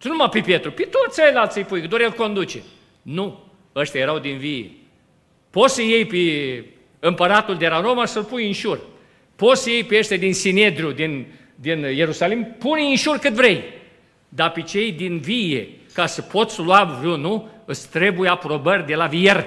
[0.00, 2.62] Și numai pe Petru, pe toți ceilalți îi pui, că doar el conduce.
[3.02, 4.70] Nu, ăștia erau din vie.
[5.50, 6.64] Poți să iei pe
[7.00, 8.80] împăratul de la Roma să-l pui în șur.
[9.36, 13.64] Poți să iei pe ăștia din Sinedriu, din, din Ierusalim, pune în șur cât vrei.
[14.28, 19.06] Dar pe cei din vie, ca să poți lua vreunul, îți trebuie aprobări de la
[19.06, 19.44] vier.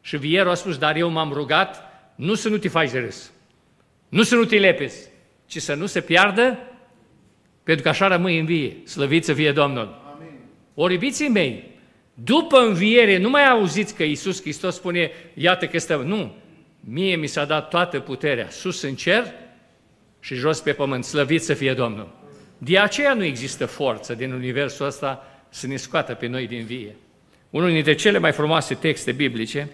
[0.00, 1.82] Și vierul a spus, dar eu m-am rugat,
[2.14, 3.30] nu să nu te faci de râs.
[4.08, 5.08] Nu să nu te lepezi,
[5.46, 6.58] ci să nu se piardă,
[7.62, 8.76] pentru că așa rămâi în vie.
[8.84, 10.14] Slăvit să fie Domnul!
[10.14, 10.38] Amin.
[10.74, 11.64] Ori, iubiții mei,
[12.14, 16.06] după înviere, nu mai auziți că Iisus Hristos spune, iată că stăm.
[16.06, 16.34] Nu,
[16.80, 19.24] mie mi s-a dat toată puterea, sus în cer
[20.20, 21.04] și jos pe pământ.
[21.04, 22.19] Slăvit să fie Domnul!
[22.62, 26.96] De aceea nu există forță din universul ăsta să ne scoată pe noi din vie.
[27.50, 29.68] Unul dintre cele mai frumoase texte biblice,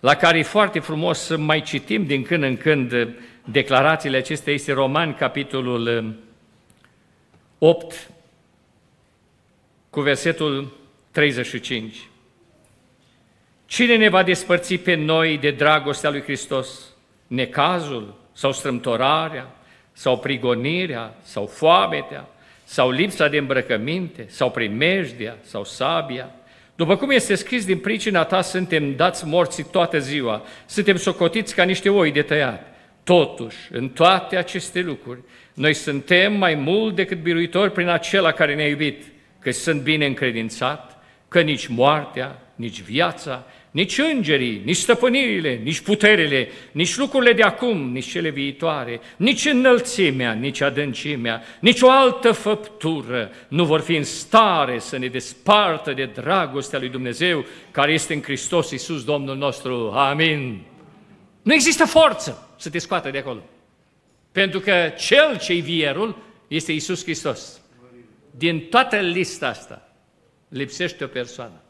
[0.00, 3.08] la care e foarte frumos să mai citim din când în când
[3.44, 6.14] declarațiile acestea, este Roman, capitolul
[7.58, 8.14] 8, um,
[9.90, 10.76] cu versetul
[11.10, 12.08] 35.
[13.66, 16.68] Cine ne va despărți pe noi de dragostea lui Hristos?
[17.26, 19.54] Necazul sau strâmtorarea
[19.94, 22.28] sau prigonirea sau foametea
[22.64, 26.30] sau lipsa de îmbrăcăminte, sau primejdia, sau sabia.
[26.74, 31.62] După cum este scris, din pricina ta suntem dați morți toată ziua, suntem socotiți ca
[31.64, 32.74] niște oi de tăiat.
[33.04, 35.20] Totuși, în toate aceste lucruri,
[35.54, 39.04] noi suntem mai mult decât biruitori prin acela care ne-a iubit,
[39.38, 46.48] că sunt bine încredințat, că nici moartea, nici viața, nici îngerii, nici stăpânirile, nici puterile,
[46.72, 53.30] nici lucrurile de acum, nici cele viitoare, nici înălțimea, nici adâncimea, nici o altă făptură
[53.48, 58.22] nu vor fi în stare să ne despartă de dragostea lui Dumnezeu care este în
[58.22, 59.90] Hristos Iisus Domnul nostru.
[59.90, 60.60] Amin.
[61.42, 63.42] Nu există forță să te scoată de acolo.
[64.32, 66.16] Pentru că cel ce-i vierul
[66.48, 67.60] este Iisus Hristos.
[68.30, 69.88] Din toată lista asta
[70.48, 71.63] lipsește o persoană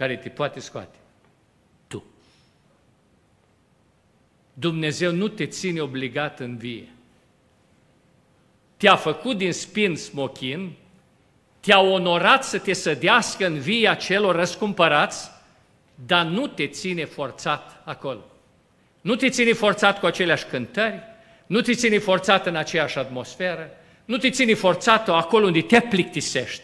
[0.00, 0.96] care te poate scoate.
[1.86, 2.04] Tu.
[4.52, 6.88] Dumnezeu nu te ține obligat în vie.
[8.76, 10.72] Te-a făcut din spin smochin,
[11.60, 15.30] te-a onorat să te sădească în via celor răscumpărați,
[15.94, 18.24] dar nu te ține forțat acolo.
[19.00, 21.00] Nu te ține forțat cu aceleași cântări,
[21.46, 23.70] nu te ține forțat în aceeași atmosferă,
[24.04, 26.62] nu te ține forțat acolo unde te plictisești.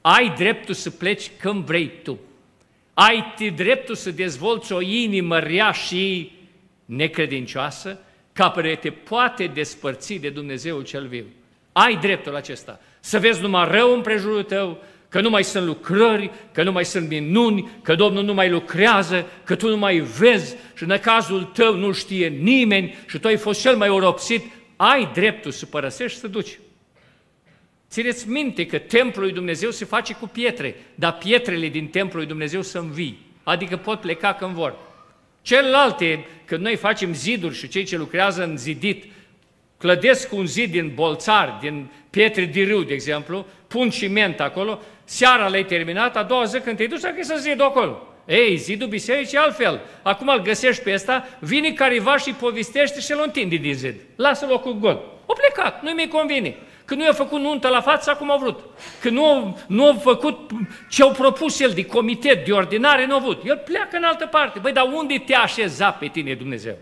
[0.00, 2.18] Ai dreptul să pleci când vrei tu.
[2.94, 6.32] Ai dreptul să dezvolți o inimă rea și
[6.84, 7.98] necredincioasă,
[8.32, 11.24] care te poate despărți de Dumnezeu cel viu.
[11.72, 12.80] Ai dreptul acesta.
[13.00, 16.84] Să vezi numai rău în prejurul tău, că nu mai sunt lucrări, că nu mai
[16.84, 21.42] sunt minuni, că Domnul nu mai lucrează, că tu nu mai vezi și în cazul
[21.42, 24.44] tău nu știe nimeni și tu ai fost cel mai oropsit,
[24.76, 26.58] ai dreptul să părăsești să duci.
[27.92, 32.28] Țineți minte că templul lui Dumnezeu se face cu pietre, dar pietrele din templul lui
[32.28, 34.74] Dumnezeu sunt vii, adică pot pleca când vor.
[35.42, 39.04] Celelalte, când noi facem ziduri și cei ce lucrează în zidit,
[39.78, 45.48] clădesc un zid din bolțar, din pietre de râu, de exemplu, pun ciment acolo, seara
[45.48, 48.06] l-ai terminat, a doua zi când te duci, să zidul acolo.
[48.26, 49.80] Ei, zidul bisericii altfel.
[50.02, 53.94] Acum îl găsești pe ăsta, vine careva și povestește și îl întinde din zid.
[54.16, 55.02] Lasă locul gol.
[55.26, 56.56] O plecat, nu mi convine.
[56.92, 58.60] Că nu i-a făcut nuntă la față cum au vrut.
[59.00, 60.50] Că nu, nu a făcut
[60.88, 63.42] ce au propus el de comitet, de ordinare, nu a avut.
[63.44, 64.58] El pleacă în altă parte.
[64.58, 66.76] Băi, dar unde te-a așezat pe tine Dumnezeu?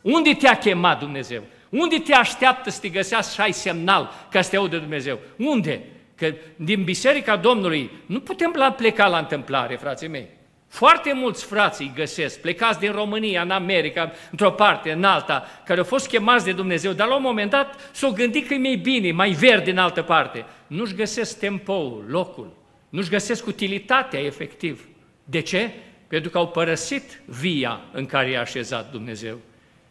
[0.00, 1.42] Unde te-a chemat Dumnezeu?
[1.68, 5.18] Unde te așteaptă să te găsească și ai semnal ca să te audă Dumnezeu?
[5.36, 5.80] Unde?
[6.14, 10.28] Că din Biserica Domnului nu putem pleca la întâmplare, frații mei.
[10.70, 15.78] Foarte mulți frați îi găsesc, plecați din România, în America, într-o parte, în alta, care
[15.78, 18.76] au fost chemați de Dumnezeu, dar la un moment dat s-au gândit că e mai
[18.76, 20.44] bine, mai verde în altă parte.
[20.66, 22.52] Nu-și găsesc tempoul, locul,
[22.88, 24.88] nu-și găsesc utilitatea efectiv.
[25.24, 25.70] De ce?
[26.08, 29.38] Pentru că au părăsit via în care i-a așezat Dumnezeu.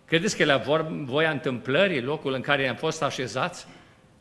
[0.06, 0.62] Credeți că la
[1.06, 3.68] voia întâmplării, locul în care am fost așezați?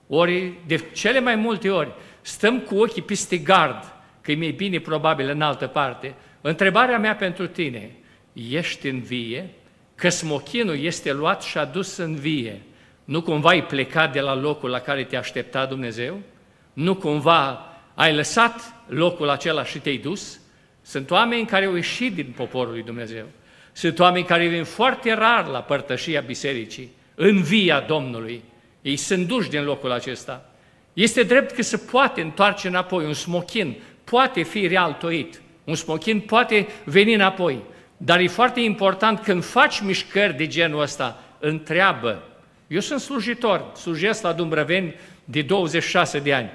[0.08, 1.90] Ori, de cele mai multe ori,
[2.20, 7.16] stăm cu ochii peste gard, că e mai bine probabil în altă parte, Întrebarea mea
[7.16, 7.90] pentru tine,
[8.32, 9.50] ești în vie?
[9.94, 12.60] Că smochinul este luat și adus în vie.
[13.04, 16.20] Nu cumva ai plecat de la locul la care te aștepta Dumnezeu?
[16.72, 20.40] Nu cumva ai lăsat locul acela și te-ai dus?
[20.82, 23.24] Sunt oameni care au ieșit din poporul lui Dumnezeu.
[23.72, 28.42] Sunt oameni care vin foarte rar la părtășia bisericii, în via Domnului.
[28.82, 30.50] Ei sunt duși din locul acesta.
[30.92, 35.40] Este drept că se poate întoarce înapoi, un smochin poate fi realtoit.
[35.68, 37.62] Un smochin poate veni înapoi,
[37.96, 42.22] dar e foarte important când faci mișcări de genul ăsta, întreabă.
[42.66, 44.94] Eu sunt slujitor, slujesc la Dumbrăveni
[45.24, 46.50] de 26 de ani.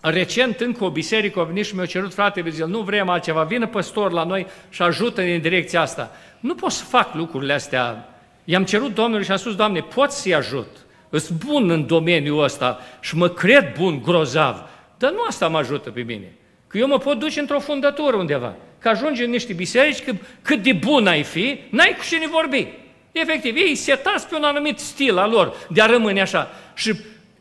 [0.00, 3.66] Recent încă o biserică a venit și mi-a cerut frate zice, nu vrem altceva, vină
[3.66, 6.10] păstor la noi și ajută în direcția asta.
[6.40, 8.08] Nu pot să fac lucrurile astea.
[8.44, 10.76] I-am cerut Domnului și am spus, Doamne, pot să-i ajut.
[11.08, 14.68] Îs bun în domeniul ăsta și mă cred bun, grozav,
[14.98, 16.37] dar nu asta mă ajută pe mine.
[16.68, 18.56] Că eu mă pot duce într-o fundătură undeva.
[18.78, 20.12] Că ajungi în niște biserici, că
[20.42, 22.66] cât de bun ai fi, n-ai cu cine vorbi.
[23.12, 26.50] Efectiv, ei setați pe un anumit stil al lor de a rămâne așa.
[26.74, 26.94] Și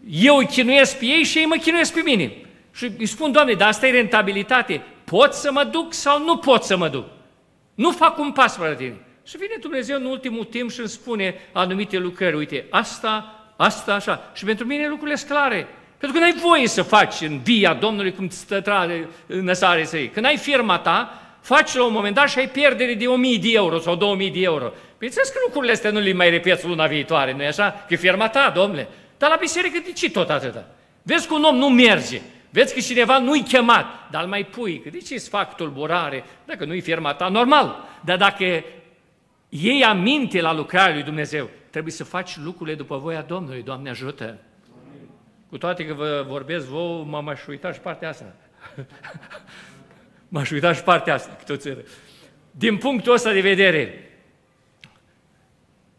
[0.09, 2.31] eu îi chinuiesc pe ei și ei mă chinuiesc pe mine.
[2.73, 4.81] Și îi spun, Doamne, dar asta e rentabilitate.
[5.03, 7.05] Pot să mă duc sau nu pot să mă duc?
[7.73, 8.95] Nu fac un pas fără tine.
[9.23, 12.35] Și vine Dumnezeu în ultimul timp și îmi spune anumite lucrări.
[12.35, 14.31] Uite, asta, asta, așa.
[14.33, 15.67] Și pentru mine lucrurile sunt clare.
[15.97, 20.09] Pentru că n-ai voie să faci în via Domnului cum stătrare în năsare să iei.
[20.09, 23.51] Când ai firma ta, faci la un moment dat și ai pierdere de 1000 de
[23.51, 24.71] euro sau 2000 de euro.
[24.93, 27.83] Bineînțeles că lucrurile astea nu le mai repeți luna viitoare, nu-i așa?
[27.87, 28.87] Că e firma ta, domnule.
[29.17, 30.65] Dar la biserică de ce tot atâta?
[31.01, 34.79] Vezi că un om nu merge, vezi că cineva nu-i chemat, dar îl mai pui,
[34.79, 36.23] că de ce îți fac tulburare?
[36.45, 37.87] Dacă nu-i firma ta, normal.
[38.01, 38.63] Dar dacă
[39.49, 44.37] iei aminte la lucrarea lui Dumnezeu, trebuie să faci lucrurile după voia Domnului, Doamne ajută.
[45.49, 48.35] Cu toate că vă vorbesc vouă, m-aș uita și partea asta.
[50.27, 51.69] m-aș uita și partea asta, toți
[52.51, 54.11] Din punctul ăsta de vedere,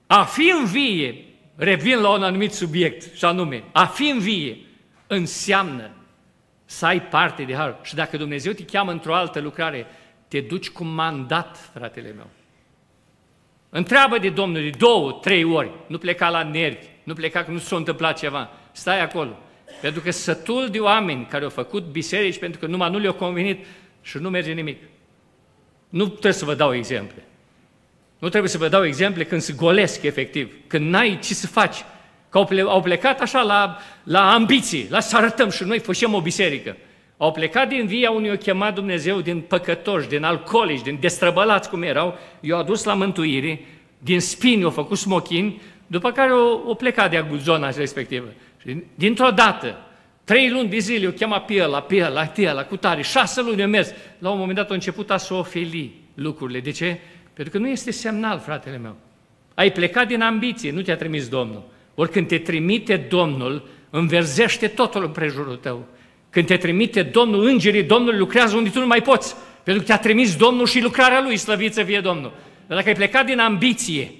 [0.06, 1.24] a fi în vie,
[1.56, 4.58] revin la un anumit subiect, și anume, a fi în vie
[5.06, 5.90] înseamnă
[6.64, 7.78] să ai parte de har.
[7.82, 9.86] Și dacă Dumnezeu te cheamă într-o altă lucrare,
[10.28, 12.26] te duci cu mandat, fratele meu.
[13.70, 17.58] Întreabă de Domnul de două, trei ori, nu pleca la nervi, nu pleca că nu
[17.58, 19.38] s-a întâmplat ceva, stai acolo.
[19.80, 23.66] Pentru că sătul de oameni care au făcut biserici pentru că numai nu le-au convenit
[24.02, 24.82] și nu merge nimic.
[25.88, 27.22] Nu trebuie să vă dau exemple.
[28.18, 31.76] Nu trebuie să vă dau exemple când se golesc efectiv, când n-ai ce să faci.
[32.28, 36.76] Că au plecat așa la, la ambiții, la să arătăm și noi făcem o biserică.
[37.16, 41.82] Au plecat din via unui o chemat Dumnezeu din păcătoși, din alcoolici, din destrăbălați cum
[41.82, 43.60] erau, i-au adus la mântuire,
[43.98, 48.26] din spini au făcut smochini, după care au, au plecat de zona respectivă.
[48.60, 49.78] Și dintr-o dată,
[50.24, 53.42] trei luni de zile o chema pe ăla, pe ăla, pe ăla, cu tare, șase
[53.42, 53.92] luni au mers.
[54.18, 56.60] La un moment dat au început a să ofeli lucrurile.
[56.60, 56.98] De ce?
[57.32, 58.96] Pentru că nu este semnal, fratele meu.
[59.54, 61.62] Ai plecat din ambiție, nu te-a trimis Domnul.
[61.94, 65.86] Ori când te trimite Domnul, înverzește totul în prejurul tău.
[66.30, 69.34] Când te trimite Domnul, îngerii Domnului lucrează unde tu nu mai poți.
[69.62, 72.32] Pentru că te-a trimis Domnul și lucrarea Lui, slăvit să fie Domnul.
[72.66, 74.10] Dar dacă ai plecat din ambiție,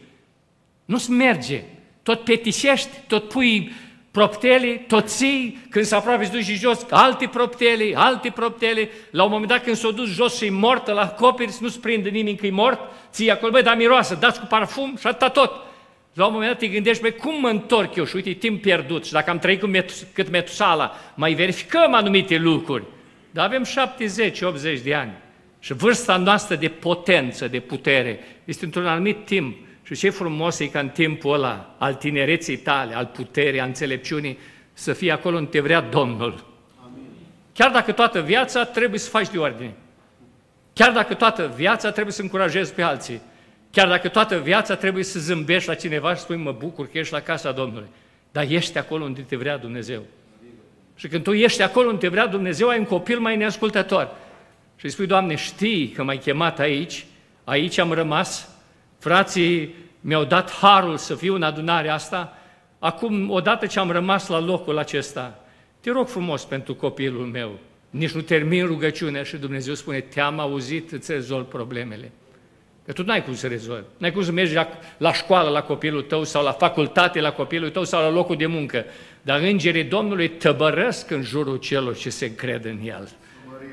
[0.84, 1.62] nu-ți merge.
[2.02, 3.72] Tot petișești, tot pui
[4.18, 9.48] proptele, toții, când se apropie se duci jos, alte proptele, alte proptele, la un moment
[9.48, 12.50] dat când s-o dus jos și e mortă la acoperi, nu-ți prinde nimeni că e
[12.50, 12.80] mort,
[13.12, 15.52] ții acolo, băi, dar miroasă, dați cu parfum și atâta tot.
[16.14, 18.04] La un moment dat te gândești, băi, cum mă întorc eu?
[18.04, 21.94] Și uite, e timp pierdut și dacă am trăit cu met- cât metusala, mai verificăm
[21.94, 22.84] anumite lucruri.
[23.30, 25.12] Dar avem 70-80 de ani
[25.58, 29.56] și vârsta noastră de potență, de putere, este într-un anumit timp
[29.88, 34.38] și ce frumos e ca în timpul ăla al tinereții tale, al puterii, al înțelepciunii,
[34.72, 36.44] să fie acolo unde te vrea Domnul.
[36.84, 37.04] Amin.
[37.54, 39.74] Chiar dacă toată viața trebuie să faci de ordine.
[40.72, 43.20] Chiar dacă toată viața trebuie să încurajezi pe alții.
[43.70, 47.12] Chiar dacă toată viața trebuie să zâmbești la cineva și spui, mă bucur că ești
[47.12, 47.88] la casa Domnului.
[48.32, 50.02] Dar ești acolo unde te vrea Dumnezeu.
[50.94, 54.08] Și când tu ești acolo unde te vrea Dumnezeu, ai un copil mai neascultător.
[54.76, 57.06] Și îi spui, Doamne, știi că m-ai chemat aici,
[57.44, 58.57] aici am rămas,
[58.98, 62.38] Frații mi-au dat harul să fiu în adunarea asta.
[62.78, 65.44] Acum, odată ce am rămas la locul acesta,
[65.80, 67.58] te rog frumos pentru copilul meu,
[67.90, 72.12] nici nu termin rugăciunea și Dumnezeu spune, te-am auzit, îți rezolv problemele.
[72.84, 73.86] Că tu n-ai cum să rezolvi.
[73.96, 77.70] N-ai cum să mergi la, la școală la copilul tău sau la facultate la copilul
[77.70, 78.84] tău sau la locul de muncă.
[79.22, 83.08] Dar îngerii Domnului tăbărăsc în jurul celor ce se cred în El.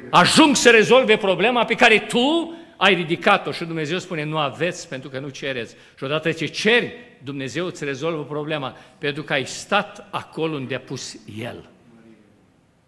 [0.10, 5.10] Ajung să rezolve problema pe care tu ai ridicat-o și Dumnezeu spune nu aveți pentru
[5.10, 5.76] că nu cereți.
[5.98, 10.80] Și odată ce ceri, Dumnezeu îți rezolvă problema pentru că ai stat acolo unde a
[10.80, 11.70] pus El.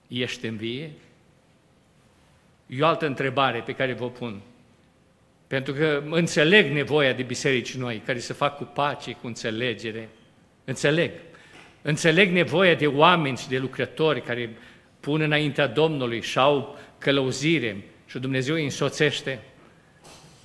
[0.08, 0.92] Ești în vie?
[2.68, 4.42] E o altă întrebare pe care vă pun.
[5.48, 10.10] Pentru că înțeleg nevoia de biserici noi, care să fac cu pace, cu înțelegere.
[10.64, 11.12] Înțeleg.
[11.82, 14.58] Înțeleg nevoia de oameni și de lucrători care
[15.00, 19.40] pun înaintea Domnului și au călăuzire și Dumnezeu îi însoțește.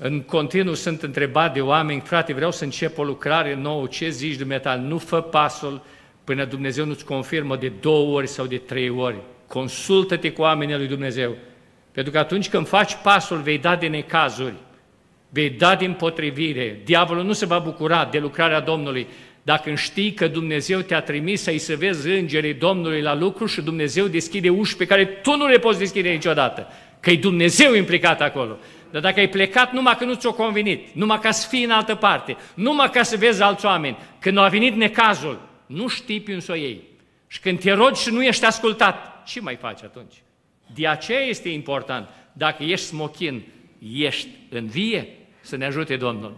[0.04, 4.36] În continuu sunt întrebat de oameni, frate, vreau să încep o lucrare nouă, ce zici
[4.36, 4.78] de metal?
[4.78, 5.82] Nu fă pasul
[6.24, 9.16] până Dumnezeu nu-ți confirmă de două ori sau de trei ori.
[9.46, 11.36] Consultă-te cu oamenii lui Dumnezeu.
[11.92, 14.54] Pentru că atunci când faci pasul, vei da de necazuri,
[15.28, 16.80] vei da din potrivire.
[16.84, 19.06] Diavolul nu se va bucura de lucrarea Domnului
[19.42, 24.06] dacă știi că Dumnezeu te-a trimis să-i să vezi îngerii Domnului la lucru și Dumnezeu
[24.06, 26.66] deschide uși pe care tu nu le poți deschide niciodată,
[27.00, 28.58] că e Dumnezeu implicat acolo.
[28.92, 31.94] Dar dacă ai plecat numai că nu ți-o convenit, numai ca să fii în altă
[31.94, 36.40] parte, numai ca să vezi alți oameni, când a venit necazul, nu știi pe un
[36.40, 36.82] să o iei.
[37.26, 40.22] Și când te rogi și nu ești ascultat, ce mai faci atunci?
[40.74, 43.42] De aceea este important, dacă ești smochin,
[43.94, 45.08] ești în vie,
[45.40, 46.34] să ne ajute Domnul.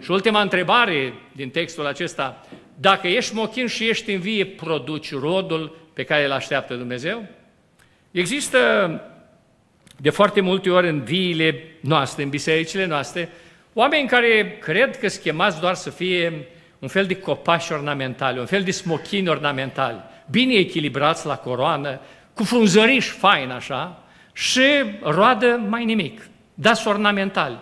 [0.00, 5.76] Și ultima întrebare din textul acesta, dacă ești mochin și ești în vie, produci rodul
[5.92, 7.26] pe care îl așteaptă Dumnezeu?
[8.10, 8.58] Există
[10.00, 13.28] de foarte multe ori în viile noastre, în bisericile noastre,
[13.72, 16.46] oameni care cred că schemați doar să fie
[16.78, 22.00] un fel de copași ornamentali, un fel de smochini ornamentali, bine echilibrați la coroană,
[22.34, 24.62] cu frunzăriș fain așa, și
[25.02, 27.58] roadă mai nimic, dați ornamentali.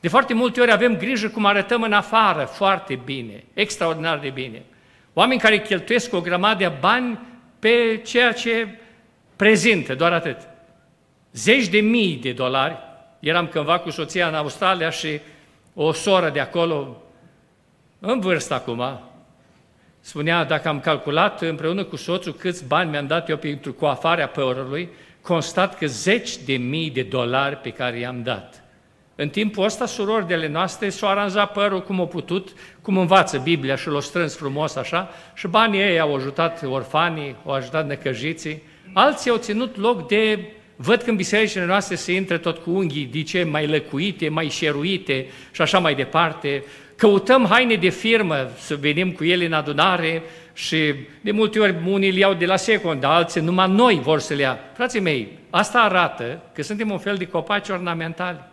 [0.00, 4.62] De foarte multe ori avem grijă cum arătăm în afară foarte bine, extraordinar de bine.
[5.12, 7.18] Oameni care cheltuiesc o grămadă de bani
[7.58, 8.68] pe ceea ce
[9.36, 10.36] prezintă, doar atât.
[11.32, 12.76] Zeci de mii de dolari,
[13.20, 15.20] eram cândva cu soția în Australia și
[15.74, 17.02] o soră de acolo,
[17.98, 19.00] în vârstă acum,
[20.00, 24.88] spunea, dacă am calculat împreună cu soțul câți bani mi-am dat eu pentru coafarea părului,
[25.20, 28.62] constat că zeci de mii de dolari pe care i-am dat.
[29.14, 32.52] În timpul ăsta, surorile noastre s-au aranjat părul cum au putut,
[32.82, 37.52] cum învață Biblia și l-au strâns frumos așa, și banii ei au ajutat orfanii, au
[37.52, 38.62] ajutat necăjiții.
[38.92, 40.52] Alții au ținut loc de
[40.82, 45.26] Văd că în bisericile noastre se intră tot cu unghii, dice, mai lăcuite, mai șeruite
[45.52, 46.64] și așa mai departe.
[46.96, 50.22] Căutăm haine de firmă să venim cu ele în adunare
[50.52, 54.34] și de multe ori unii le iau de la secund, alții numai noi vor să
[54.34, 54.58] le ia.
[54.74, 58.44] Frații mei, asta arată că suntem un fel de copaci ornamentali.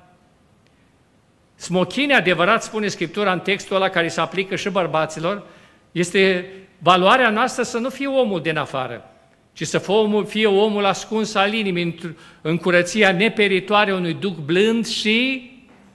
[1.55, 5.43] Smochine adevărat, spune Scriptura în textul ăla care se aplică și bărbaților,
[5.91, 6.45] este
[6.77, 9.03] valoarea noastră să nu fie omul din afară,
[9.59, 11.95] ci să fie omul ascuns al inimii
[12.41, 15.51] în curăția neperitoare unui duc blând și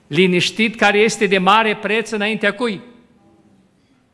[0.07, 2.81] liniștit, care este de mare preț înaintea cui?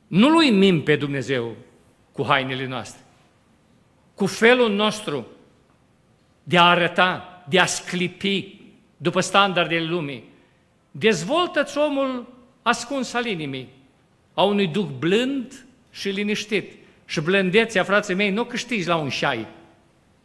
[0.08, 1.56] Nu lui mim pe Dumnezeu
[2.12, 3.02] cu hainele noastre,
[4.14, 5.28] cu felul nostru
[6.44, 8.60] de a arăta, de a sclipi
[8.98, 10.24] după standardele lumii.
[10.92, 13.70] Dezvoltă-ți omul ascuns al inimii,
[14.34, 16.81] a unui duc blând și liniștit.
[17.12, 19.48] Și blândețea, frații mei, nu câștigi la un șai.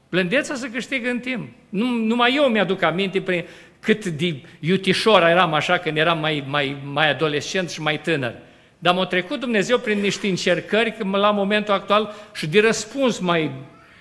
[0.08, 1.48] Blândețea să câștigă în timp.
[1.68, 3.44] Nu, numai eu mi-aduc aminte prin
[3.80, 8.34] cât de iutișor eram așa când eram mai, mai, mai adolescent și mai tânăr.
[8.78, 13.50] Dar m-a trecut Dumnezeu prin niște încercări la momentul actual și de răspuns mai,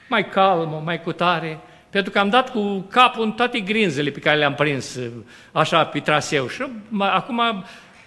[0.10, 1.60] mai calm, mai cutare,
[1.90, 5.00] pentru că am dat cu capul în toate grinzele pe care le-am prins
[5.52, 6.48] așa pe traseu.
[6.48, 6.66] Și
[7.00, 7.66] acum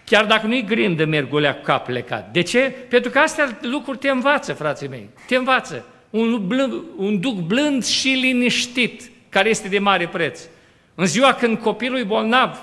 [0.09, 2.33] Chiar dacă nu-i grindă, merg cu cap plecat.
[2.33, 2.75] De ce?
[2.89, 5.09] Pentru că astea lucruri te învață, frații mei.
[5.27, 5.85] Te învață.
[6.11, 10.41] Un, blând, un duc blând și liniștit, care este de mare preț.
[10.95, 12.59] În ziua când copilul e bolnav,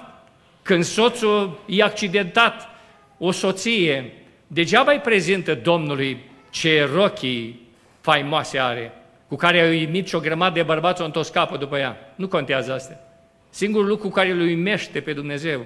[0.62, 2.70] când soțul e accidentat,
[3.18, 4.14] o soție,
[4.48, 6.18] degeaba îi prezintă Domnului
[6.50, 7.62] ce rochii
[8.02, 8.92] faimoase are,
[9.28, 12.14] cu care a uimit și o grămadă de bărbați o întors capul după ea.
[12.16, 13.00] Nu contează asta.
[13.50, 15.66] Singurul lucru care îl uimește pe Dumnezeu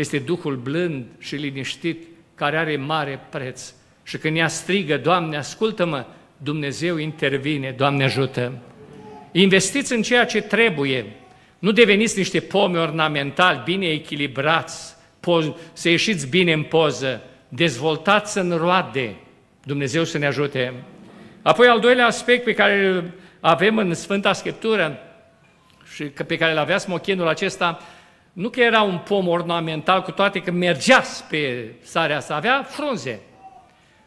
[0.00, 3.72] este Duhul blând și liniștit, care are mare preț.
[4.02, 6.04] Și când ea strigă, Doamne, ascultă-mă,
[6.36, 8.52] Dumnezeu intervine, Doamne ajută.
[9.32, 11.06] Investiți în ceea ce trebuie,
[11.58, 14.94] nu deveniți niște pomi ornamentali, bine echilibrați,
[15.72, 19.14] să ieșiți bine în poză, dezvoltați în roade,
[19.64, 20.72] Dumnezeu să ne ajute.
[21.42, 24.98] Apoi al doilea aspect pe care îl avem în Sfânta Scriptură
[25.94, 27.80] și pe care îl avea smochinul acesta,
[28.32, 33.20] nu că era un pom ornamental, cu toate că mergea pe sarea asta, avea frunze.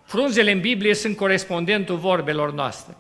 [0.04, 2.96] Frunzele în Biblie sunt corespondentul vorbelor noastre.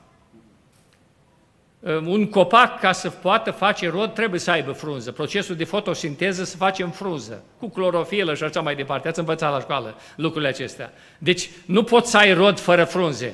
[2.06, 5.12] Un copac, ca să poată face rod, trebuie să aibă frunză.
[5.12, 9.08] Procesul de fotosinteză se face în frunză, cu clorofilă și așa mai departe.
[9.08, 10.94] Ați învățat la școală lucrurile acestea.
[11.18, 13.34] Deci nu poți să ai rod fără frunze.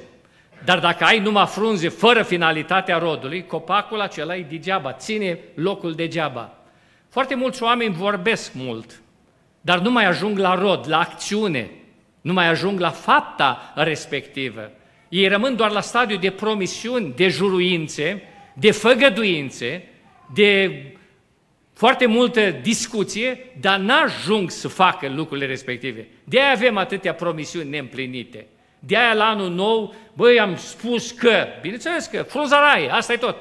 [0.66, 6.54] Dar dacă ai numai frunze fără finalitatea rodului, copacul acela e degeaba, ține locul degeaba.
[7.10, 9.01] Foarte mulți oameni vorbesc mult,
[9.62, 11.70] dar nu mai ajung la rod, la acțiune,
[12.22, 14.72] nu mai ajung la fapta respectivă.
[15.10, 18.22] Ei rămân doar la stadiu de promisiuni, de juruințe,
[18.53, 19.84] de făgăduințe,
[20.34, 20.84] de
[21.74, 26.07] foarte multă discuție, dar n-ajung să facă lucrurile respective.
[26.24, 28.47] De aia avem atâtea promisiuni neîmplinite.
[28.80, 33.38] De aia la anul nou, băi, am spus că, bineînțeles că, frunzaraie, asta e tot.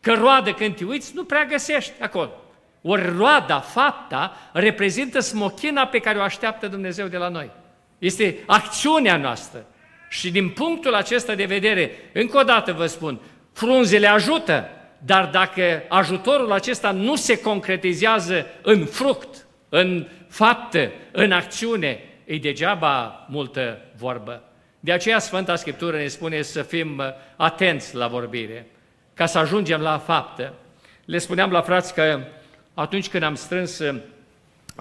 [0.00, 2.41] Că roadă când te uiți, nu prea găsești acolo.
[2.82, 7.50] Ori roada, fapta, reprezintă smochina pe care o așteaptă Dumnezeu de la noi.
[7.98, 9.64] Este acțiunea noastră.
[10.08, 13.20] Și din punctul acesta de vedere, încă o dată vă spun,
[13.52, 14.68] frunzele ajută,
[14.98, 23.26] dar dacă ajutorul acesta nu se concretizează în fruct, în faptă, în acțiune, e degeaba
[23.28, 24.42] multă vorbă.
[24.80, 27.02] De aceea Sfânta Scriptură ne spune să fim
[27.36, 28.66] atenți la vorbire,
[29.14, 30.54] ca să ajungem la faptă.
[31.04, 32.20] Le spuneam la frați că
[32.74, 34.00] atunci când am strâns uh,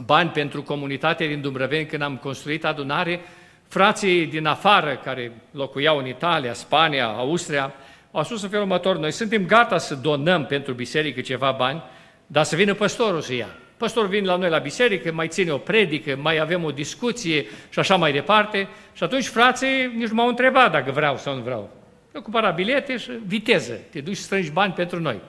[0.05, 3.19] bani pentru comunitatea din Dumbrăveni când am construit adunare,
[3.67, 7.73] frații din afară care locuiau în Italia, Spania, Austria,
[8.11, 11.83] au spus în felul următor, noi suntem gata să donăm pentru biserică ceva bani,
[12.27, 13.47] dar să vină păstorul să ia.
[13.77, 17.79] Păstorul vine la noi la biserică, mai ține o predică, mai avem o discuție și
[17.79, 18.67] așa mai departe.
[18.93, 21.69] Și atunci frații nici nu m-au întrebat dacă vreau sau nu vreau.
[22.15, 25.19] Eu cumpăra bilete și viteză, te duci să strângi bani pentru noi.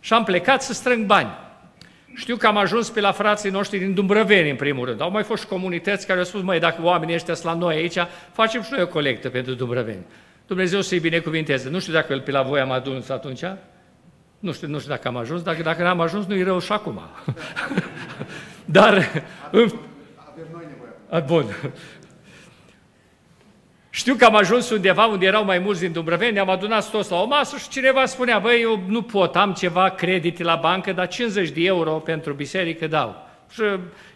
[0.00, 1.30] Și am plecat să strâng bani.
[2.14, 5.00] Știu că am ajuns pe la frații noștri din Dumbrăveni, în primul rând.
[5.00, 7.74] Au mai fost și comunități care au spus, măi, dacă oamenii ăștia sunt la noi
[7.74, 7.98] aici,
[8.32, 10.04] facem și noi o colectă pentru Dumbrăveni.
[10.46, 11.68] Dumnezeu să-i binecuvinteze.
[11.68, 13.44] Nu știu dacă pe la voi am ajuns atunci,
[14.38, 17.00] nu știu, nu știu dacă am ajuns, dacă, dacă n-am ajuns, nu-i rău și acum.
[18.64, 18.94] Dar...
[19.46, 19.80] Avem,
[20.30, 20.64] avem noi
[21.08, 21.22] nevoie.
[21.26, 21.44] Bun.
[23.94, 27.20] Știu că am ajuns undeva unde erau mai mulți din Dumbrăveni, am adunat toți la
[27.20, 31.08] o masă și cineva spunea, băi, eu nu pot, am ceva credite la bancă, dar
[31.08, 33.28] 50 de euro pentru biserică dau.
[33.50, 33.62] Și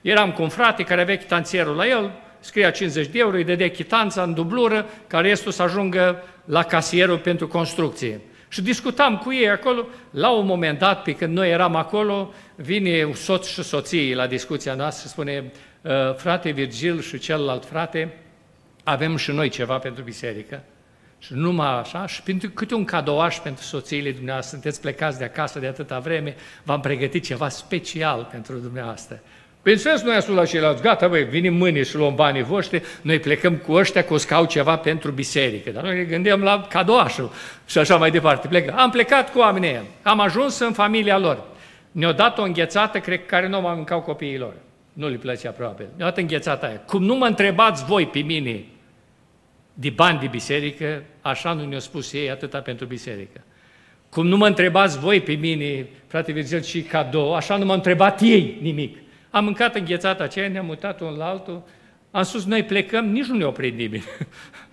[0.01, 2.11] eram cu un frate care avea chitanțierul la el,
[2.41, 7.19] scria 50 de euro, îi dădea chitanța în dublură, ca restul să ajungă la casierul
[7.19, 8.21] pentru construcție.
[8.49, 13.09] Și discutam cu ei acolo, la un moment dat, pe când noi eram acolo, vine
[13.13, 15.53] soț și soție la discuția noastră, spune,
[15.85, 18.15] ă, frate Virgil și celălalt frate,
[18.89, 20.63] avem și noi ceva pentru biserică.
[21.19, 25.59] Și numai așa, și pentru câte un cadouaș pentru soțiile dumneavoastră, sunteți plecați de acasă
[25.59, 29.21] de atâta vreme, v-am pregătit ceva special pentru dumneavoastră.
[29.63, 33.19] Bineînțeles, noi am spus la ceilalți, gata, băi, vinim mâine și luăm banii voștri, noi
[33.19, 35.71] plecăm cu ăștia că o scau ceva pentru biserică.
[35.71, 37.31] Dar noi ne gândim la cadouașul
[37.67, 38.49] și așa mai departe.
[38.49, 38.79] Plecăm.
[38.79, 41.45] Am plecat cu oamenii am ajuns în familia lor.
[41.93, 44.55] Ne-au dat o înghețată, cred, care nu mai mâncau copiii lor.
[44.93, 45.87] Nu le plăcea probabil.
[45.97, 46.81] Ne-au dat înghețata aia.
[46.81, 48.65] Cum nu mă întrebați voi pe mine
[49.79, 53.41] de bani de biserică, așa nu ne-au spus ei atâta pentru biserică.
[54.09, 58.21] Cum nu mă întrebați voi pe mine, frate Virgil, și cadou, așa nu m-au întrebat
[58.21, 58.99] ei nimic.
[59.31, 61.63] Am mâncat înghețata aceea, ne-am mutat unul la altul,
[62.11, 64.05] am spus, noi plecăm, nici nu ne oprit nimeni.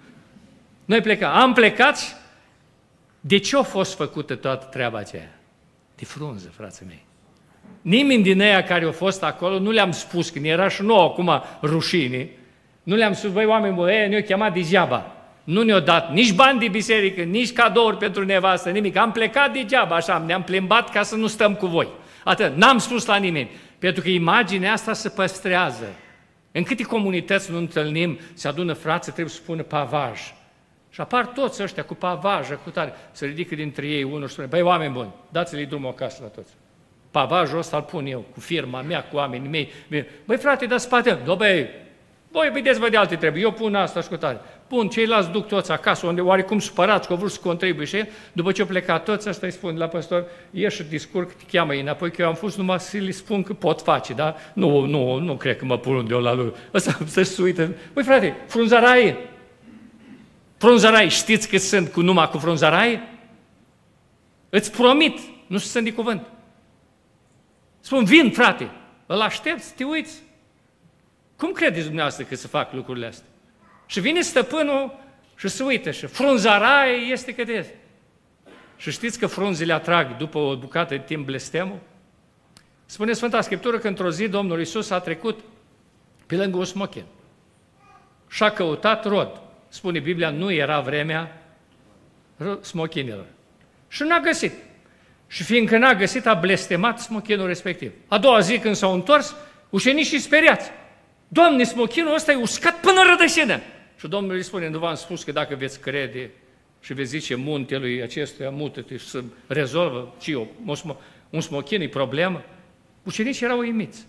[0.86, 1.30] noi plecăm.
[1.30, 2.18] Am plecat,
[3.20, 5.40] de ce a fost făcută toată treaba aceea?
[5.96, 7.06] De frunză, frații mei.
[7.82, 11.44] Nimeni din ei care au fost acolo nu le-am spus, când era și nouă acum
[11.62, 12.30] rușine,
[12.84, 15.12] nu le-am spus, băi oameni băi, ne-au chemat degeaba.
[15.44, 18.96] Nu ne-au dat nici bani de biserică, nici cadouri pentru nevastă, nimic.
[18.96, 21.88] Am plecat degeaba, așa, ne-am plimbat ca să nu stăm cu voi.
[22.24, 23.50] Atât, n-am spus la nimeni.
[23.80, 25.86] Pentru că imaginea asta se păstrează.
[26.52, 30.20] În câte comunități nu întâlnim, se adună frații, trebuie să spună pavaj.
[30.90, 32.94] Și apar toți ăștia cu pavajă, cu tare.
[33.12, 36.54] Se ridică dintre ei unul și spune, băi, oameni buni, dați-le drumul acasă la toți.
[37.12, 39.72] Pavajul ăsta îl pun eu, cu firma mea, cu oamenii mei.
[40.26, 41.20] Băi, frate, dați spate.
[41.26, 41.70] Da, băi,
[42.34, 44.42] voi vedeți-vă de alte trebuie, eu pun asta și cu tare.
[44.70, 48.10] Bun, ceilalți duc toți acasă, unde oarecum supărați că au vrut să contribuie și el,
[48.32, 51.74] după ce au plecat toți, asta îi spun la păstor, ieși și discurc, te cheamă
[51.74, 55.20] înapoi, că eu am fost numai să le spun că pot face, dar nu, nu,
[55.20, 56.54] nu cred că mă pun unde la lui.
[56.74, 57.76] Ăsta să-și uită.
[57.94, 59.18] Păi frate, frunzaraie,
[60.58, 63.08] frunzaraie, știți că sunt cu numai cu frunzaraie?
[64.50, 66.28] Îți promit, nu sunt de cuvânt.
[67.80, 68.70] Spun, vin, frate,
[69.06, 70.22] îl aștepți, te uiți.
[71.44, 73.28] Cum credeți dumneavoastră că se fac lucrurile astea?
[73.86, 75.00] Și vine stăpânul
[75.36, 77.76] și se uită și frunza este cât este.
[78.78, 81.80] Și știți că frunzele atrag după o bucată de timp blestemul?
[82.86, 85.40] Spune Sfânta Scriptură că într-o zi Domnul Isus a trecut
[86.26, 87.04] pe lângă un smochin
[88.30, 89.42] și a căutat rod.
[89.68, 91.42] Spune Biblia, nu era vremea
[92.62, 93.26] smochinilor.
[93.88, 94.54] Și n-a găsit.
[95.28, 97.92] Și fiindcă n-a găsit, a blestemat smochinul respectiv.
[98.08, 99.36] A doua zi când s-au întors,
[99.70, 100.72] ușenișii speriați.
[101.34, 103.60] Doamne, smochinul ăsta e uscat până în rădășină.
[104.00, 106.32] Și Domnul îi spune, nu v-am spus că dacă veți crede
[106.82, 110.48] și veți zice muntelui acestuia, mută-te și să rezolvă, ci eu,
[111.30, 112.44] un smochin e problemă?
[113.04, 114.06] Ucenicii erau uimiți.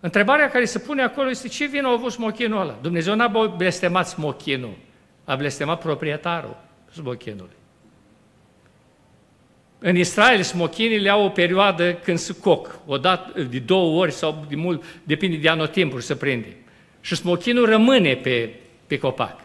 [0.00, 2.78] Întrebarea care se pune acolo este ce vină a avut smochinul ăla?
[2.82, 4.76] Dumnezeu n-a blestemat smochinul,
[5.24, 6.56] a blestemat proprietarul
[6.92, 7.59] smochinului.
[9.82, 14.46] În Israel, smochinile au o perioadă când se coc, o dată, de două ori sau
[14.48, 16.56] de mult, depinde de anotimpul să prinde.
[17.00, 18.54] Și smochinul rămâne pe,
[18.86, 19.40] pe copac.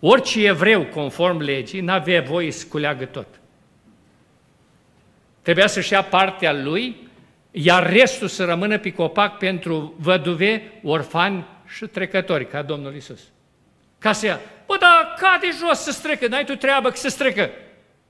[0.00, 3.26] Orice evreu, conform legii, n-avea voie să culeagă tot.
[5.42, 6.96] Trebuia să-și ia partea lui,
[7.50, 13.20] iar restul să rămână pe copac pentru văduve, orfani și trecători, ca Domnul Isus.
[13.98, 17.50] Ca să ia, bă, dar cade jos să strecă, n-ai tu treabă că să strecă.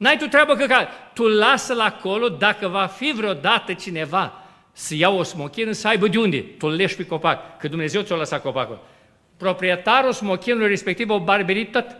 [0.02, 0.66] N-ai tu treabă că
[1.12, 4.32] tu lasă-l acolo dacă va fi vreodată cineva
[4.72, 8.02] să ia o smochină, să aibă de unde, tu îl leși pe copac, că Dumnezeu
[8.02, 8.78] ți-o lăsat copacul.
[9.36, 11.96] Proprietarul smochinului respectiv o barberit tot.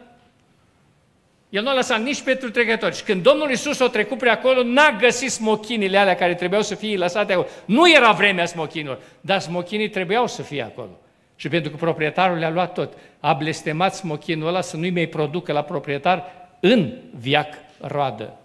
[1.48, 2.96] El nu a lăsat nici pentru trecători.
[2.96, 6.74] Și când Domnul Isus a trecut pe acolo, n-a găsit smochinile alea care trebuiau să
[6.74, 7.48] fie lăsate acolo.
[7.64, 11.00] Nu era vremea smochinilor, dar smochinii trebuiau să fie acolo.
[11.36, 15.52] Și pentru că proprietarul le-a luat tot, a blestemat smochinul ăla să nu-i mai producă
[15.52, 16.24] la proprietar
[16.60, 18.36] în viac roadă.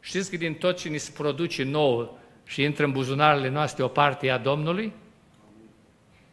[0.00, 2.10] Știți că din tot ce ni se produce nouă
[2.44, 4.92] și intră în buzunarele noastre o parte a Domnului?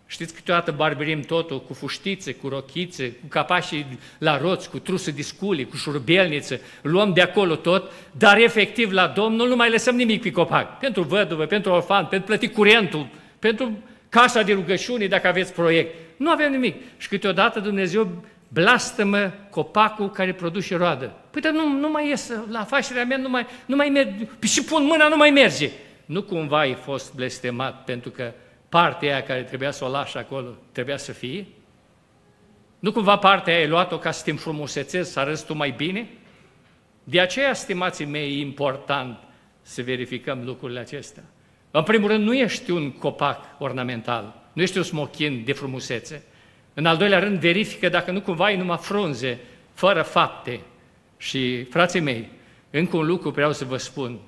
[0.09, 5.21] Știți, câteodată barberim totul cu fuștițe, cu rochițe, cu capașii la roți, cu truse de
[5.21, 10.21] sculi, cu șurbelnițe, luăm de acolo tot, dar efectiv la Domnul nu mai lăsăm nimic
[10.21, 10.79] pe copac.
[10.79, 13.07] Pentru văduvă, pentru orfan, pentru plătit curentul,
[13.39, 13.77] pentru
[14.09, 15.95] casa de rugăciune, dacă aveți proiect.
[16.17, 16.75] Nu avem nimic.
[16.97, 21.13] Și câteodată Dumnezeu blastămă copacul care produce roadă.
[21.31, 24.63] Păi dar nu, nu mai ies, la afacerea mea nu mai, nu mai merge, și
[24.63, 25.71] pun mâna, nu mai merge.
[26.05, 28.33] Nu cumva ai fost blestemat pentru că
[28.69, 31.47] partea aia care trebuia să o lași acolo trebuia să fie?
[32.79, 36.09] Nu cumva partea aia ai luat-o ca să te înfrumusețezi, să arăți tu mai bine?
[37.03, 39.17] De aceea, stimații mei, e important
[39.61, 41.23] să verificăm lucrurile acestea.
[41.71, 46.23] În primul rând, nu ești un copac ornamental, nu ești un smochin de frumusețe.
[46.79, 49.39] În al doilea rând, verifică dacă nu cumva ai numai frunze,
[49.73, 50.59] fără fapte.
[51.17, 52.29] Și, frații mei,
[52.69, 54.19] încă un lucru vreau să vă spun.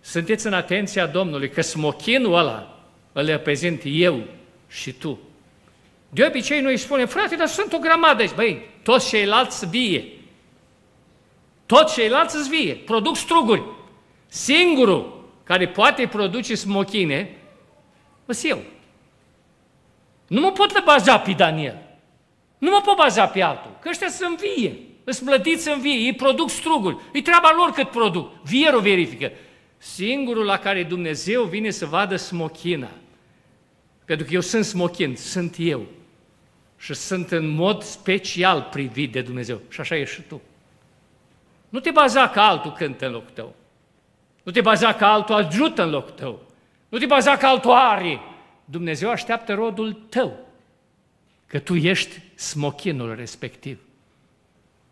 [0.00, 2.80] Sunteți în atenția Domnului că smochinul ăla
[3.12, 4.22] îl reprezint eu
[4.68, 5.18] și tu.
[6.08, 8.34] De obicei noi spunem, frate, dar sunt o grămadă aici.
[8.34, 10.04] Băi, toți ceilalți vie.
[11.66, 12.74] Toți ceilalți îți vie.
[12.74, 13.62] Produc struguri.
[14.26, 17.36] Singurul care poate produce smochine,
[18.26, 18.62] sunt eu.
[20.26, 21.86] Nu mă pot baza pe Daniel.
[22.58, 23.70] Nu mă pot baza pe altul.
[23.80, 24.76] Că ăștia sunt vie.
[25.04, 25.94] Îți plătiți în vie.
[25.94, 26.96] Ei produc struguri.
[27.12, 28.42] E treaba lor cât produc.
[28.42, 29.32] Vierul verifică.
[29.76, 32.88] Singurul la care Dumnezeu vine să vadă smochina.
[34.04, 35.86] Pentru că eu sunt smochin, sunt eu.
[36.78, 39.60] Și sunt în mod special privit de Dumnezeu.
[39.68, 40.40] Și așa ești și tu.
[41.68, 43.54] Nu te baza că altul cântă în locul tău.
[44.42, 46.40] Nu te baza că altul ajută în locul tău.
[46.88, 48.20] Nu te baza că altul are.
[48.64, 50.47] Dumnezeu așteaptă rodul tău.
[51.48, 53.78] Că tu ești smochinul respectiv.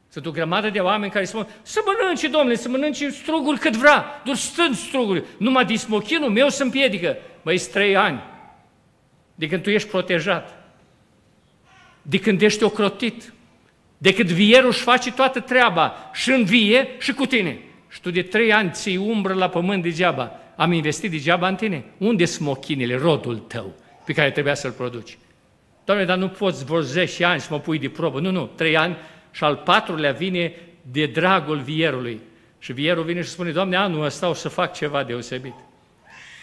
[0.09, 4.22] Sunt o grămadă de oameni care spun, să mănânci, domnule, să mănânci struguri cât vrea,
[4.24, 5.24] doar stând struguri.
[5.38, 7.16] Numai din smochinul meu să împiedică.
[7.42, 8.22] Măi, trei ani
[9.34, 10.64] de când tu ești protejat,
[12.02, 13.32] de când ești ocrotit,
[13.98, 17.59] de când vierul își face toată treaba și în vie și cu tine.
[17.88, 20.40] Și tu de trei ani ții umbră la pământ degeaba.
[20.57, 21.84] Am investit degeaba în tine.
[21.98, 25.18] Unde smochinile, rodul tău, pe care trebuia să-l produci?
[25.87, 28.20] Doamne, dar nu poți vreo 10 ani să mă pui de probă.
[28.20, 28.97] Nu, nu, trei ani
[29.30, 32.20] și al patrulea vine de dragul vierului.
[32.59, 35.55] Și vierul vine și spune, Doamne, anul ăsta o să fac ceva deosebit.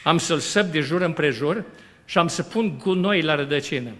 [0.03, 1.65] Am să-l săp de jur împrejur
[2.05, 3.91] și am să pun gunoi la rădăcină.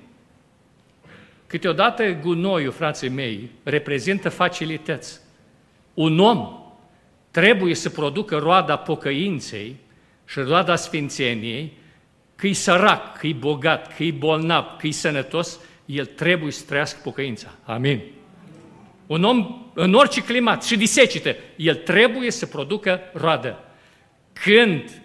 [1.48, 5.20] Câteodată gunoiul, frații mei, reprezintă facilități.
[5.94, 6.48] Un om
[7.32, 9.76] trebuie să producă roada pocăinței
[10.26, 11.78] și roada sfințeniei,
[12.44, 17.54] că-i sărac, că-i bogat, că-i bolnav, că-i sănătos, el trebuie să trăiască pocăința.
[17.64, 18.02] Amin.
[19.08, 23.64] Un om în orice climat și disecită, el trebuie să producă roadă.
[24.34, 25.02] Când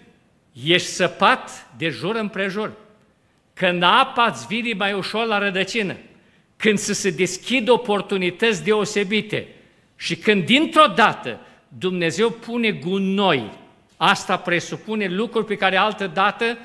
[0.65, 2.71] ești săpat de jur împrejur,
[3.53, 5.95] când apa îți vine mai ușor la rădăcină,
[6.57, 9.47] când să se deschid oportunități deosebite
[9.95, 13.51] și când dintr-o dată Dumnezeu pune gunoi,
[13.97, 16.57] asta presupune lucruri pe care altă dată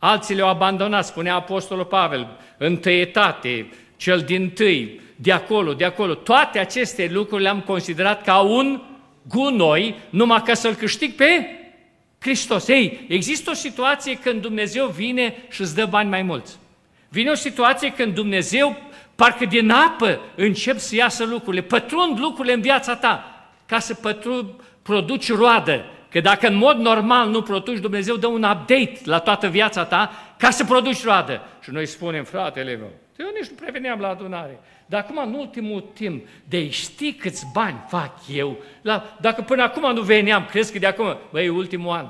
[0.00, 2.28] alții le-au abandonat, spunea Apostolul Pavel,
[2.58, 6.14] întâietate, cel din tâi, de acolo, de acolo.
[6.14, 8.80] Toate aceste lucruri le-am considerat ca un
[9.28, 11.46] gunoi, numai ca să-L câștig pe
[12.18, 12.68] Hristos.
[12.68, 16.56] Ei, există o situație când Dumnezeu vine și îți dă bani mai mulți.
[17.08, 18.76] Vine o situație când Dumnezeu,
[19.14, 24.60] parcă din apă, încep să iasă lucrurile, pătrund lucrurile în viața ta, ca să pătru,
[24.82, 25.84] produci roadă.
[26.10, 30.10] Că dacă în mod normal nu produci, Dumnezeu dă un update la toată viața ta
[30.36, 31.40] ca să produci roadă.
[31.62, 34.60] Și noi spunem, fratele meu, eu nici nu preveneam la adunare.
[34.86, 39.94] Dar acum, în ultimul timp, de ști câți bani fac eu, la, dacă până acum
[39.94, 42.06] nu veneam, crezi că de acum, băi, e ultimul an.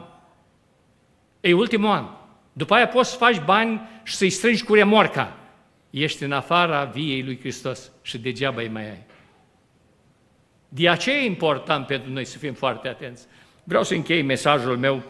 [1.40, 2.04] E ultimul an.
[2.52, 5.36] După aia poți să faci bani și să-i strângi cu remorca.
[5.90, 9.04] Ești în afara viei lui Hristos și degeaba îi mai ai.
[10.68, 13.26] De aceea e important pentru noi să fim foarte atenți.
[13.70, 15.02] Vreau să închei mesajul meu,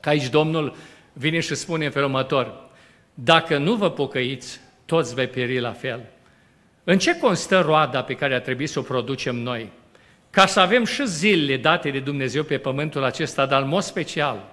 [0.00, 0.76] că aici Domnul
[1.12, 2.54] vine și spune în felul următor,
[3.14, 6.00] dacă nu vă pocăiți, toți vei pieri la fel.
[6.84, 9.70] În ce constă roada pe care a trebuit să o producem noi?
[10.30, 14.52] Ca să avem și zilele date de Dumnezeu pe pământul acesta, dar în mod special,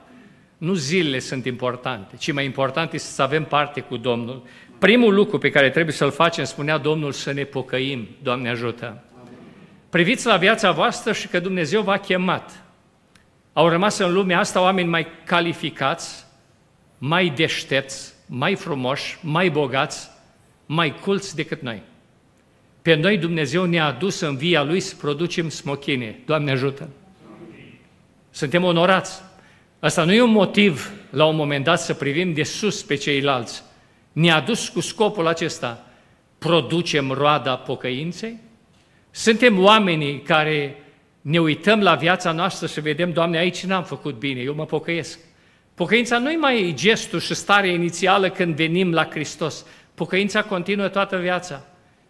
[0.58, 4.44] nu zilele sunt importante, ci mai important este să avem parte cu Domnul.
[4.80, 9.04] Primul lucru pe care trebuie să-l facem, spunea Domnul, să ne pocăim, Doamne ajută.
[9.90, 12.64] Priviți la viața voastră și că Dumnezeu v-a chemat.
[13.54, 16.26] Au rămas în lumea asta oameni mai calificați,
[16.98, 20.10] mai deștepți, mai frumoși, mai bogați,
[20.66, 21.82] mai culți decât noi.
[22.82, 26.20] Pe noi Dumnezeu ne-a adus în via Lui să producem smochine.
[26.26, 26.90] Doamne ajută!
[28.30, 29.22] Suntem onorați.
[29.80, 33.64] Asta nu e un motiv la un moment dat să privim de sus pe ceilalți.
[34.12, 35.86] Ne-a dus cu scopul acesta.
[36.38, 38.40] Producem roada pocăinței?
[39.12, 40.76] Suntem oamenii care
[41.22, 45.20] ne uităm la viața noastră și vedem, Doamne, aici n-am făcut bine, eu mă pocăiesc.
[45.76, 49.66] Pocăința nu e mai gestul și starea inițială când venim la Hristos.
[49.96, 51.66] Pocăința continuă toată viața.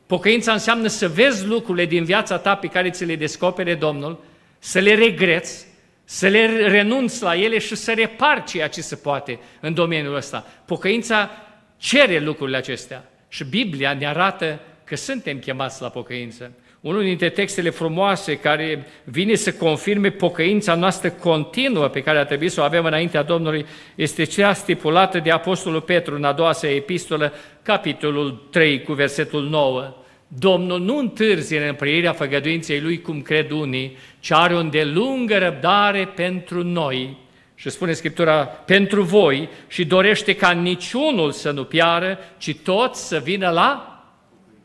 [0.06, 4.24] Pocăința înseamnă să vezi lucrurile din viața ta pe care ți le descopere Domnul,
[4.60, 5.68] să le regreți,
[6.04, 10.46] să le renunți la ele și să repari ceea ce se poate în domeniul ăsta.
[10.66, 11.30] Pocăința
[11.78, 16.52] cere lucrurile acestea și Biblia ne arată că suntem chemați la pocăință.
[16.82, 22.52] Unul dintre textele frumoase care vine să confirme pocăința noastră continuă pe care a trebuit
[22.52, 23.66] să o avem înaintea Domnului
[23.96, 29.44] este cea stipulată de Apostolul Petru în a doua sa epistolă, capitolul 3 cu versetul
[29.50, 29.94] 9.
[30.28, 36.12] Domnul nu întârzie în împlinirea făgăduinței Lui cum cred unii, ci are o îndelungă răbdare
[36.16, 37.18] pentru noi,
[37.56, 43.22] și spune Scriptura, pentru voi și dorește ca niciunul să nu piară, ci toți să
[43.24, 44.04] vină la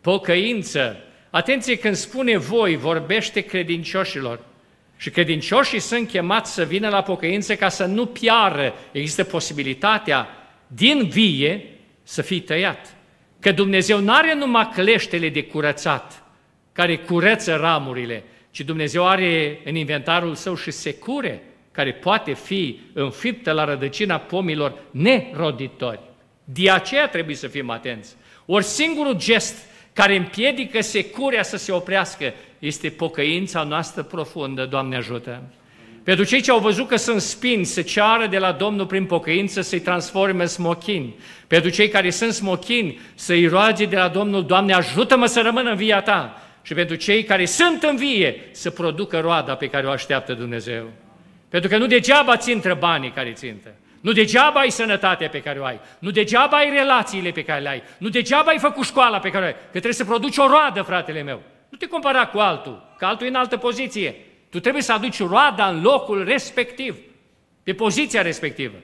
[0.00, 1.00] pocăință.
[1.36, 4.40] Atenție, când spune voi, vorbește credincioșilor.
[4.96, 8.74] Și credincioșii sunt chemați să vină la pocăință ca să nu piară.
[8.92, 10.28] Există posibilitatea
[10.66, 11.64] din vie
[12.02, 12.94] să fii tăiat.
[13.40, 16.22] Că Dumnezeu nu are numai cleștele de curățat,
[16.72, 23.52] care curăță ramurile, ci Dumnezeu are în inventarul său și secure, care poate fi înfiptă
[23.52, 26.00] la rădăcina pomilor neroditori.
[26.44, 28.14] De aceea trebuie să fim atenți.
[28.46, 35.42] Ori singurul gest care împiedică securea să se oprească este pocăința noastră profundă, Doamne ajută!
[36.02, 39.60] Pentru cei ce au văzut că sunt spinți, să ceară de la Domnul prin pocăință
[39.60, 41.14] să-i transforme în smochini.
[41.46, 45.76] Pentru cei care sunt smochini, să-i roage de la Domnul, Doamne, ajută-mă să rămân în
[45.76, 46.42] via Ta.
[46.62, 50.90] Și pentru cei care sunt în vie, să producă roada pe care o așteaptă Dumnezeu.
[51.48, 53.74] Pentru că nu degeaba țintă banii care țintă.
[54.00, 57.68] Nu degeaba ai sănătatea pe care o ai, nu degeaba ai relațiile pe care le
[57.68, 60.46] ai, nu degeaba ai făcut școala pe care o ai, că trebuie să produci o
[60.46, 61.42] roadă, fratele meu.
[61.68, 64.14] Nu te compara cu altul, că altul e în altă poziție.
[64.50, 66.96] Tu trebuie să aduci roada în locul respectiv,
[67.62, 68.76] pe poziția respectivă.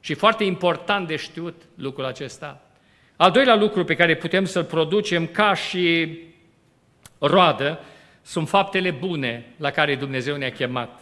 [0.00, 2.60] Și foarte important de știut lucrul acesta.
[3.16, 6.18] Al doilea lucru pe care putem să-l producem ca și
[7.18, 7.80] roadă
[8.22, 11.00] sunt faptele bune la care Dumnezeu ne-a chemat.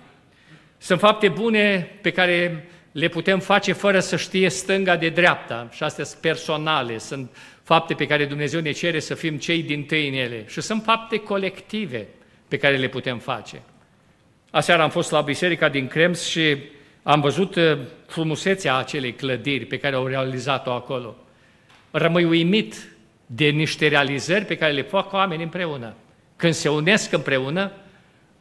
[0.78, 5.82] Sunt fapte bune pe care le putem face fără să știe stânga de dreapta și
[5.82, 10.08] astea sunt personale, sunt fapte pe care Dumnezeu ne cere să fim cei din tăi
[10.08, 12.06] în ele și sunt fapte colective
[12.48, 13.62] pe care le putem face.
[14.50, 16.56] Aseară am fost la biserica din Krems și
[17.02, 21.16] am văzut uh, frumusețea acelei clădiri pe care au realizat-o acolo.
[21.90, 25.94] Rămâi uimit de niște realizări pe care le fac oameni împreună.
[26.36, 27.72] Când se unesc împreună,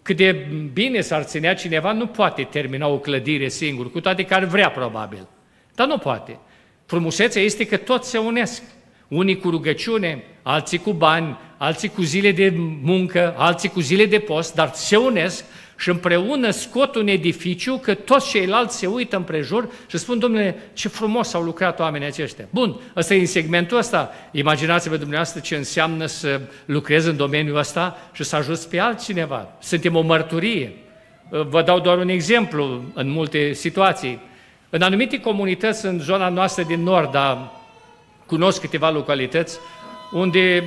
[0.06, 0.32] cât de
[0.74, 4.72] bine s-ar ținea cineva, nu poate termina o clădire singur, cu toate că ar vrea
[4.72, 5.28] probabil.
[5.76, 6.40] Dar nu poate.
[6.86, 8.64] Frumusețea este că toți se unesc.
[9.08, 14.20] Unii cu rugăciune, alții cu bani, alții cu zile de muncă, alții cu zile de
[14.20, 15.46] post, dar se unesc
[15.78, 20.88] și împreună scot un edificiu că toți ceilalți se uită împrejur și spun, domnule, ce
[20.88, 22.46] frumos au lucrat oamenii aceștia.
[22.50, 24.14] Bun, ăsta e în segmentul ăsta.
[24.32, 29.48] Imaginați-vă dumneavoastră ce înseamnă să lucrezi în domeniul ăsta și să ajuți pe altcineva.
[29.62, 30.74] Suntem o mărturie.
[31.30, 34.20] Vă dau doar un exemplu în multe situații.
[34.70, 37.52] În anumite comunități în zona noastră din nord, dar
[38.26, 39.58] cunosc câteva localități,
[40.12, 40.64] unde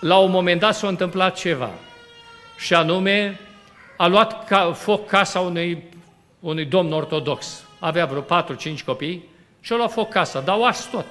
[0.00, 1.70] la un moment dat s-a întâmplat ceva.
[2.58, 3.40] Și anume,
[3.96, 5.82] a luat ca, foc casa unui,
[6.40, 7.64] unui domn ortodox.
[7.78, 9.24] Avea vreo 4-5 copii
[9.60, 11.06] și a luat foc casa, dar au ars tot.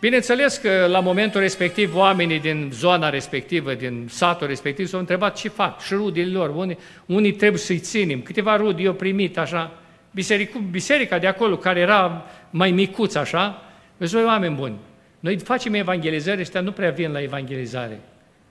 [0.00, 5.48] Bineînțeles că la momentul respectiv oamenii din zona respectivă, din satul respectiv, s-au întrebat ce
[5.48, 8.20] fac și rudile lor, unii, unii trebuie să-i ținem.
[8.20, 9.72] Câteva rudi eu primit așa,
[10.10, 13.62] biserica, biserica de acolo, care era mai micuț așa,
[13.96, 14.76] vezi, oameni buni,
[15.20, 18.00] noi facem evangelizări, ăștia nu prea vin la evangelizare.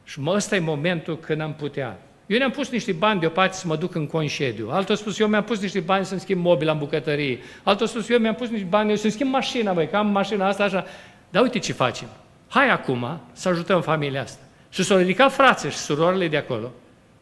[0.03, 1.97] Și mă, ăsta e momentul când am putea.
[2.27, 4.69] Eu ne-am pus niște bani deoparte să mă duc în concediu.
[4.71, 7.39] Altul a spus, eu mi-am pus niște bani să-mi schimb mobila în bucătărie.
[7.63, 10.07] Altul a spus, eu mi-am pus niște bani eu să-mi schimb mașina, băi, că am
[10.07, 10.85] mașina asta așa.
[11.29, 12.07] Dar uite ce facem.
[12.47, 14.41] Hai acum să ajutăm familia asta.
[14.69, 16.71] Și s-au ridicat frații și surorile de acolo.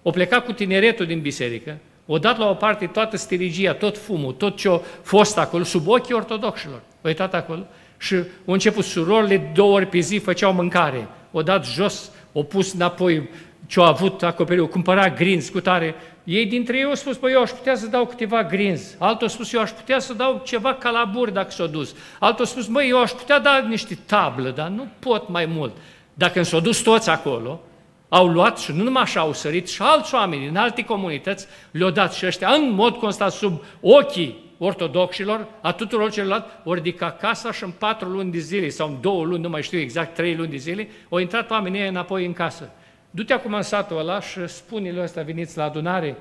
[0.02, 4.34] O plecat cu tineretul din biserică, o dat la o parte toată stirigia, tot fumul,
[4.34, 6.82] tot ce a fost acolo, sub ochii ortodoxilor.
[7.02, 7.66] O uitat acolo
[7.98, 11.08] și au început surorile două ori pe zi, făceau mâncare.
[11.32, 13.30] O dat jos, o pus înapoi
[13.68, 15.96] ce-au avut acoperiu, cumpăra grinzi cu tare.
[16.24, 18.96] Ei dintre ei au spus, păi eu aș putea să dau câteva grinzi.
[19.00, 21.96] Altul a spus, eu aș putea să dau ceva calaburi dacă s-a dus.
[22.20, 25.76] Altul a spus, măi, eu aș putea da niște tablă, dar nu pot mai mult.
[26.14, 27.62] Dacă s-au dus toți acolo,
[28.10, 31.90] au luat și nu numai așa au sărit și alți oameni din alte comunități le-au
[31.90, 37.52] dat și ăștia în mod constat sub ochii ortodoxilor, a tuturor celorlalți, ori ridica casa
[37.52, 40.36] și în patru luni de zile, sau în două luni, nu mai știu exact, trei
[40.36, 42.72] luni de zile, au intrat oamenii înapoi în casă.
[43.16, 46.16] Du-te acum în satul ăla și spune-le ăsta, veniți la adunare,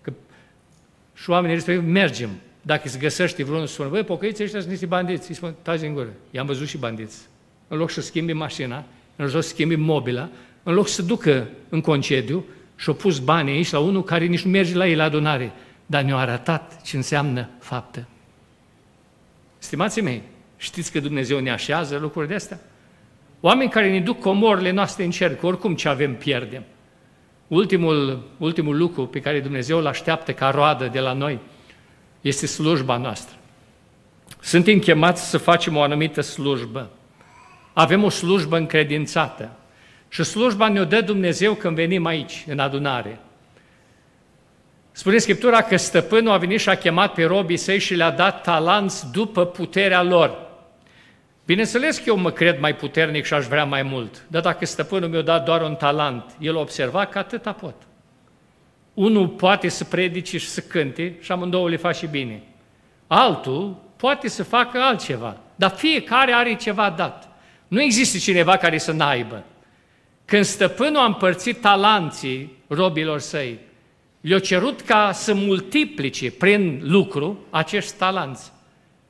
[0.00, 0.12] că
[1.14, 2.30] și oamenii respectiv, mergem.
[2.62, 5.28] Dacă îți găsești vreunul, spune, băi, pocăiți ăștia sunt niște bandiți.
[5.28, 6.08] Îi spun, taci din gură.
[6.30, 7.18] I-am văzut și bandiți.
[7.68, 8.84] În loc să schimbi mașina,
[9.16, 10.28] în loc să schimbi mobila,
[10.62, 12.44] în loc să ducă în concediu
[12.76, 15.52] și-au pus banii aici la unul care nici nu merge la ei la adunare,
[15.86, 18.06] dar ne-a arătat ce înseamnă faptă.
[19.58, 20.22] Stimații mei,
[20.56, 22.60] știți că Dumnezeu ne așează lucruri de astea?
[23.40, 26.64] Oameni care ne duc comorile noastre în cer, că oricum ce avem pierdem.
[27.48, 31.38] Ultimul, ultimul lucru pe care Dumnezeu îl așteaptă ca roadă de la noi
[32.20, 33.36] este slujba noastră.
[34.40, 36.90] Suntem chemați să facem o anumită slujbă.
[37.72, 39.50] Avem o slujbă încredințată.
[40.08, 43.20] Și slujba ne-o dă Dumnezeu când venim aici, în adunare.
[44.92, 48.42] Spune Scriptura că stăpânul a venit și a chemat pe robii săi și le-a dat
[48.42, 50.47] talanți după puterea lor.
[51.48, 55.08] Bineînțeles că eu mă cred mai puternic și aș vrea mai mult, dar dacă stăpânul
[55.08, 57.74] mi-a dat doar un talent, el a observat că atâta pot.
[58.94, 62.42] Unul poate să predice și să cânte și amândouă le face bine.
[63.06, 67.28] Altul poate să facă altceva, dar fiecare are ceva dat.
[67.68, 69.44] Nu există cineva care să n-aibă.
[70.24, 73.58] Când stăpânul a împărțit talanții robilor săi,
[74.20, 78.52] le-a cerut ca să multiplice prin lucru acești talanți.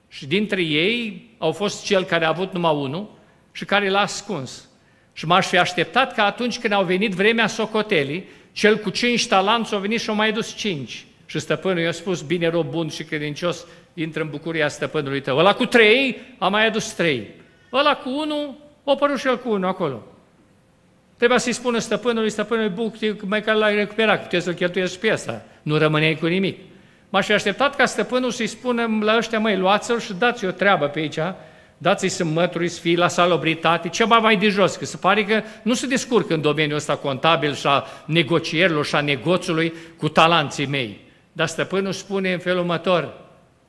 [0.08, 3.10] Și dintre ei au fost cel care a avut numai unul
[3.52, 4.68] și care l-a ascuns.
[5.12, 9.74] Și m-aș fi așteptat că atunci când au venit vremea socotelii, cel cu cinci talanți
[9.74, 11.06] a venit și a mai dus cinci.
[11.26, 15.36] Și stăpânul i-a spus, bine, rob bun și credincios, intră în bucuria stăpânului tău.
[15.38, 17.28] Ăla cu trei a mai adus trei.
[17.72, 18.54] Ăla cu unul,
[18.84, 20.02] o părut și el cu unul acolo.
[21.16, 25.44] Trebuia să-i spună stăpânului, stăpânului buc, mai care l-ai recuperat, puteți să-l cheltuiești pe asta.
[25.62, 26.58] Nu rămâneai cu nimic.
[27.08, 30.86] M-aș fi așteptat ca stăpânul să-i spună la ăștia, măi, luați-l și dați o treabă
[30.86, 31.18] pe aici,
[31.78, 35.42] dați-i să mături, să fie la salobritate, ceva mai de jos, că se pare că
[35.62, 40.66] nu se descurcă în domeniul ăsta contabil și a negocierilor și a negoțului cu talanții
[40.66, 41.00] mei.
[41.32, 43.14] Dar stăpânul spune în felul următor,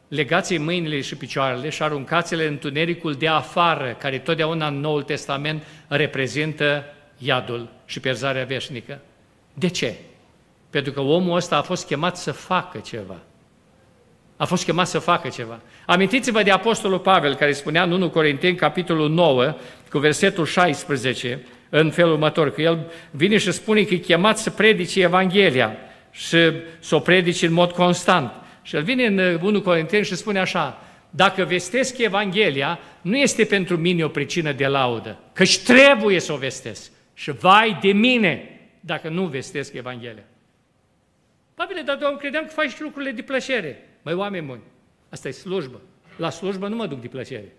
[0.08, 5.64] legați-i mâinile și picioarele și aruncați-le în tunericul de afară, care totdeauna în Noul Testament
[5.88, 6.84] reprezintă
[7.18, 9.00] iadul și pierzarea veșnică.
[9.54, 9.96] De ce?
[10.70, 13.16] Pentru că omul ăsta a fost chemat să facă ceva.
[14.40, 15.62] A fost chemat să facă ceva.
[15.86, 19.56] Amintiți-vă de Apostolul Pavel, care spunea în 1 Corinteni, capitolul 9,
[19.90, 24.50] cu versetul 16, în felul următor, că el vine și spune că e chemat să
[24.50, 25.78] predice Evanghelia
[26.12, 26.28] și
[26.80, 28.32] să o predice în mod constant.
[28.62, 33.78] Și el vine în 1 Corinteni și spune așa, dacă vestesc Evanghelia, nu este pentru
[33.78, 36.92] mine o pricină de laudă, căci trebuie să o vestesc.
[37.14, 40.24] Și vai de mine dacă nu vestesc Evanghelia.
[41.54, 43.84] Pabile, dar Doamne, credeam că faci lucrurile de plăcere.
[44.02, 44.62] Măi, oameni buni,
[45.10, 45.82] asta e slujbă.
[46.16, 47.54] La slujbă nu mă duc de plăcere.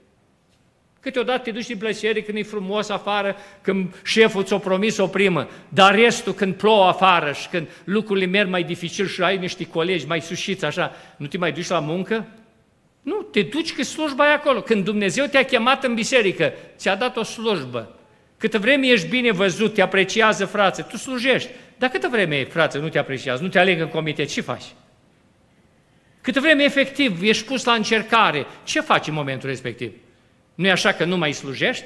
[1.01, 5.49] Câteodată te duci de plăcere când e frumos afară, când șeful ți-o promis o primă,
[5.68, 10.07] dar restul când plouă afară și când lucrurile merg mai dificil și ai niște colegi
[10.07, 12.26] mai sușiți așa, nu te mai duci la muncă?
[13.03, 14.61] Nu, te duci că slujba e acolo.
[14.61, 17.95] Când Dumnezeu te-a chemat în biserică, ți-a dat o slujbă.
[18.36, 21.51] Câtă vreme ești bine văzut, te apreciază frață, tu slujești.
[21.78, 24.64] Dar câtă vreme, frate, nu te apreciază, nu te aleg în comitet, ce faci?
[26.20, 29.92] Câtă vreme efectiv ești pus la încercare, ce faci în momentul respectiv?
[30.54, 31.84] Nu e așa că nu mai slujești?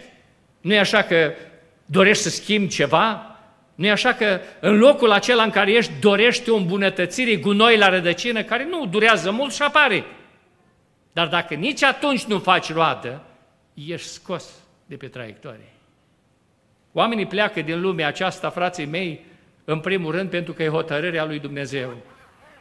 [0.61, 1.33] Nu e așa că
[1.87, 3.37] dorești să schimbi ceva?
[3.75, 7.89] Nu e așa că în locul acela în care ești dorești o îmbunătățire, gunoi la
[7.89, 10.05] rădăcină, care nu durează mult și apare.
[11.13, 13.23] Dar dacă nici atunci nu faci roadă,
[13.75, 14.45] ești scos
[14.87, 15.73] de pe traiectorie.
[16.93, 19.25] Oamenii pleacă din lumea aceasta, frații mei,
[19.65, 21.97] în primul rând pentru că e hotărârea lui Dumnezeu.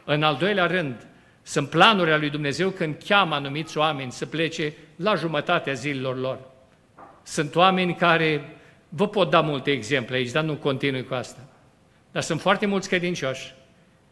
[0.04, 1.06] În al doilea rând,
[1.46, 6.38] sunt planurile lui Dumnezeu când cheamă anumiți oameni să plece la jumătatea zilelor lor.
[7.22, 8.56] Sunt oameni care,
[8.88, 11.40] vă pot da multe exemple aici, dar nu continui cu asta.
[12.12, 13.54] Dar sunt foarte mulți credincioși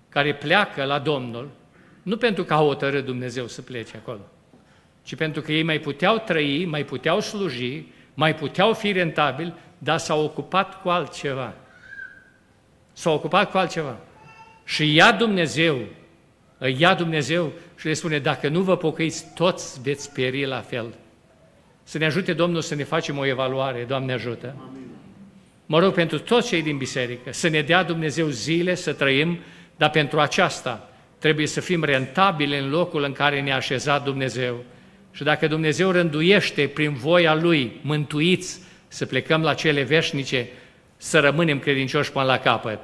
[0.09, 1.51] care pleacă la Domnul,
[2.03, 4.21] nu pentru că au hotărât Dumnezeu să plece acolo,
[5.03, 9.99] ci pentru că ei mai puteau trăi, mai puteau sluji, mai puteau fi rentabili, dar
[9.99, 11.55] s-au ocupat cu altceva.
[12.93, 13.97] S-au ocupat cu altceva.
[14.65, 15.79] Și ia Dumnezeu,
[16.69, 20.95] ia Dumnezeu și le spune, dacă nu vă pocăiți, toți veți pieri la fel.
[21.83, 24.57] Să ne ajute Domnul să ne facem o evaluare, Doamne ajută.
[24.69, 24.93] Amin.
[25.67, 29.39] Mă rog pentru toți cei din biserică să ne dea Dumnezeu zile să trăim,
[29.77, 34.65] dar pentru aceasta trebuie să fim rentabili în locul în care ne-a așezat Dumnezeu.
[35.13, 40.49] Și dacă Dumnezeu rânduiește prin voia Lui, mântuiți, să plecăm la cele veșnice,
[40.97, 42.81] să rămânem credincioși până la capăt.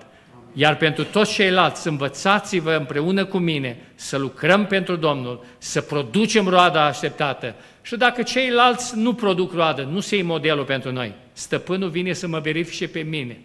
[0.61, 6.85] Iar pentru toți ceilalți, învățați-vă împreună cu mine să lucrăm pentru Domnul, să producem roada
[6.85, 7.55] așteptată.
[7.83, 11.15] Și dacă ceilalți nu produc roadă, nu se modelul pentru noi.
[11.33, 13.41] Stăpânul vine să mă verifice pe mine.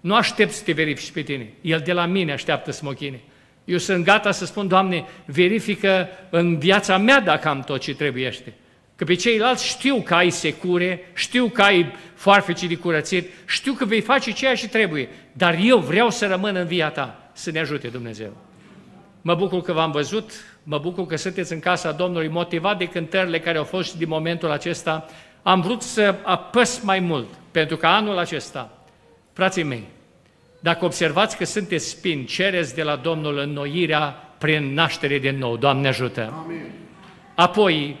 [0.00, 1.52] Nu aștept să te verifici pe tine.
[1.60, 3.20] El de la mine așteaptă să mă chine.
[3.64, 8.52] Eu sunt gata să spun, Doamne, verifică în viața mea dacă am tot ce trebuiește.
[9.00, 13.84] Că pe ceilalți știu că ai secure, știu că ai foarfecii de curățit, știu că
[13.84, 17.58] vei face ceea ce trebuie, dar eu vreau să rămân în via ta, să ne
[17.58, 18.36] ajute Dumnezeu.
[19.20, 20.32] Mă bucur că v-am văzut,
[20.62, 24.50] mă bucur că sunteți în casa Domnului, motivat de cântările care au fost din momentul
[24.50, 25.06] acesta.
[25.42, 28.78] Am vrut să apăs mai mult, pentru că anul acesta,
[29.32, 29.84] frații mei,
[30.58, 35.56] dacă observați că sunteți spini, cereți de la Domnul înnoirea prin naștere de nou.
[35.56, 36.42] Doamne ajută!
[36.44, 36.70] Amin.
[37.34, 37.96] Apoi,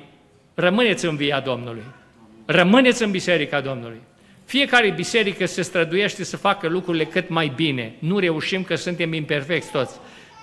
[0.60, 1.82] rămâneți în via Domnului.
[2.44, 4.00] Rămâneți în biserica Domnului.
[4.44, 7.94] Fiecare biserică se străduiește să facă lucrurile cât mai bine.
[7.98, 9.96] Nu reușim că suntem imperfecți toți.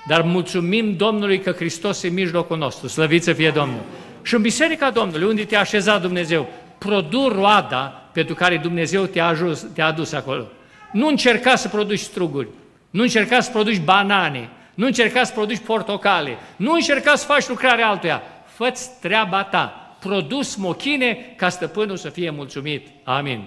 [0.08, 2.88] Dar mulțumim Domnului că Hristos e în mijlocul nostru.
[2.88, 3.82] Slăviți să fie Domnul.
[4.22, 9.66] Și în biserica Domnului, unde te-a așezat Dumnezeu, produ roada pentru care Dumnezeu te-a, ajus,
[9.74, 10.48] te-a adus acolo.
[10.92, 12.48] Nu încerca să produci struguri,
[12.90, 17.88] nu încerca să produci banane, nu încerca să produci portocale, nu încerca să faci lucrarea
[17.88, 18.22] altuia.
[18.56, 22.88] Fă-ți treaba ta, produs mochine ca stăpânul să fie mulțumit.
[23.04, 23.44] Amin.